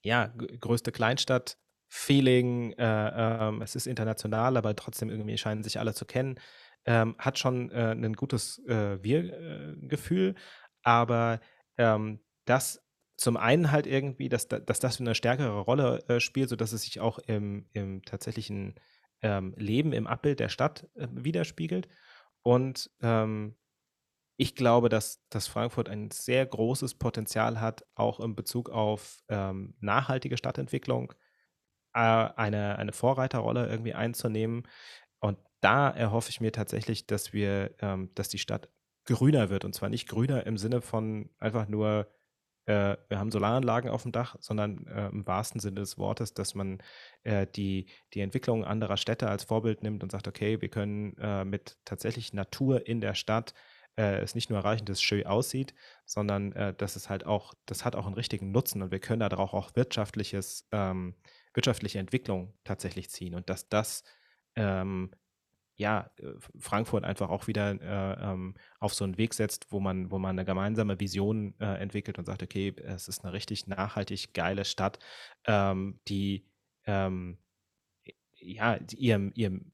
[0.03, 0.27] ja,
[0.59, 1.57] größte Kleinstadt.
[1.89, 6.37] Feeling, äh, ähm, es ist international, aber trotzdem irgendwie scheinen sich alle zu kennen.
[6.85, 10.35] Ähm, hat schon äh, ein gutes äh, Wir-Gefühl,
[10.83, 11.39] aber
[11.77, 12.83] ähm, das
[13.17, 16.99] zum einen halt irgendwie, dass, dass das eine stärkere Rolle äh, spielt, sodass es sich
[16.99, 18.75] auch im, im tatsächlichen
[19.21, 21.87] ähm, Leben, im Abbild der Stadt äh, widerspiegelt.
[22.43, 23.55] Und ähm,
[24.37, 29.75] ich glaube, dass, dass Frankfurt ein sehr großes Potenzial hat, auch in Bezug auf ähm,
[29.79, 31.13] nachhaltige Stadtentwicklung
[31.93, 34.67] äh, eine, eine Vorreiterrolle irgendwie einzunehmen.
[35.19, 38.69] Und da erhoffe ich mir tatsächlich, dass wir, ähm, dass die Stadt
[39.05, 39.65] grüner wird.
[39.65, 42.07] Und zwar nicht grüner im Sinne von einfach nur,
[42.67, 46.53] äh, wir haben Solaranlagen auf dem Dach, sondern äh, im wahrsten Sinne des Wortes, dass
[46.53, 46.83] man
[47.23, 51.43] äh, die, die Entwicklung anderer Städte als Vorbild nimmt und sagt, okay, wir können äh,
[51.43, 53.55] mit tatsächlich Natur in der Stadt
[53.97, 55.73] äh, es nicht nur erreichen, dass es schön aussieht,
[56.05, 59.19] sondern äh, dass es halt auch, das hat auch einen richtigen Nutzen und wir können
[59.19, 61.15] da auch, auch wirtschaftliches, ähm,
[61.53, 64.03] wirtschaftliche Entwicklung tatsächlich ziehen und dass das
[64.55, 65.11] ähm,
[65.77, 70.11] ja, äh, Frankfurt einfach auch wieder äh, ähm, auf so einen Weg setzt, wo man,
[70.11, 74.33] wo man eine gemeinsame Vision äh, entwickelt und sagt, okay, es ist eine richtig nachhaltig
[74.33, 74.99] geile Stadt,
[75.45, 76.47] ähm, die
[76.85, 77.37] ähm,
[78.35, 79.71] ja, ihrem, ihrem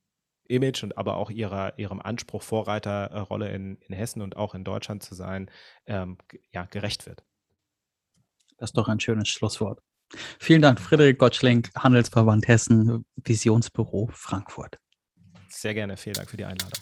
[0.48, 5.04] Image und aber auch ihrer, ihrem Anspruch, Vorreiterrolle in, in Hessen und auch in Deutschland
[5.04, 5.50] zu sein,
[5.86, 6.18] ähm,
[6.52, 7.24] ja, gerecht wird.
[8.58, 9.82] Das ist doch ein schönes Schlusswort.
[10.40, 14.78] Vielen Dank, Friedrich Gottschling, Handelsverband Hessen, Visionsbüro Frankfurt.
[15.50, 16.80] Sehr gerne, vielen Dank für die Einladung.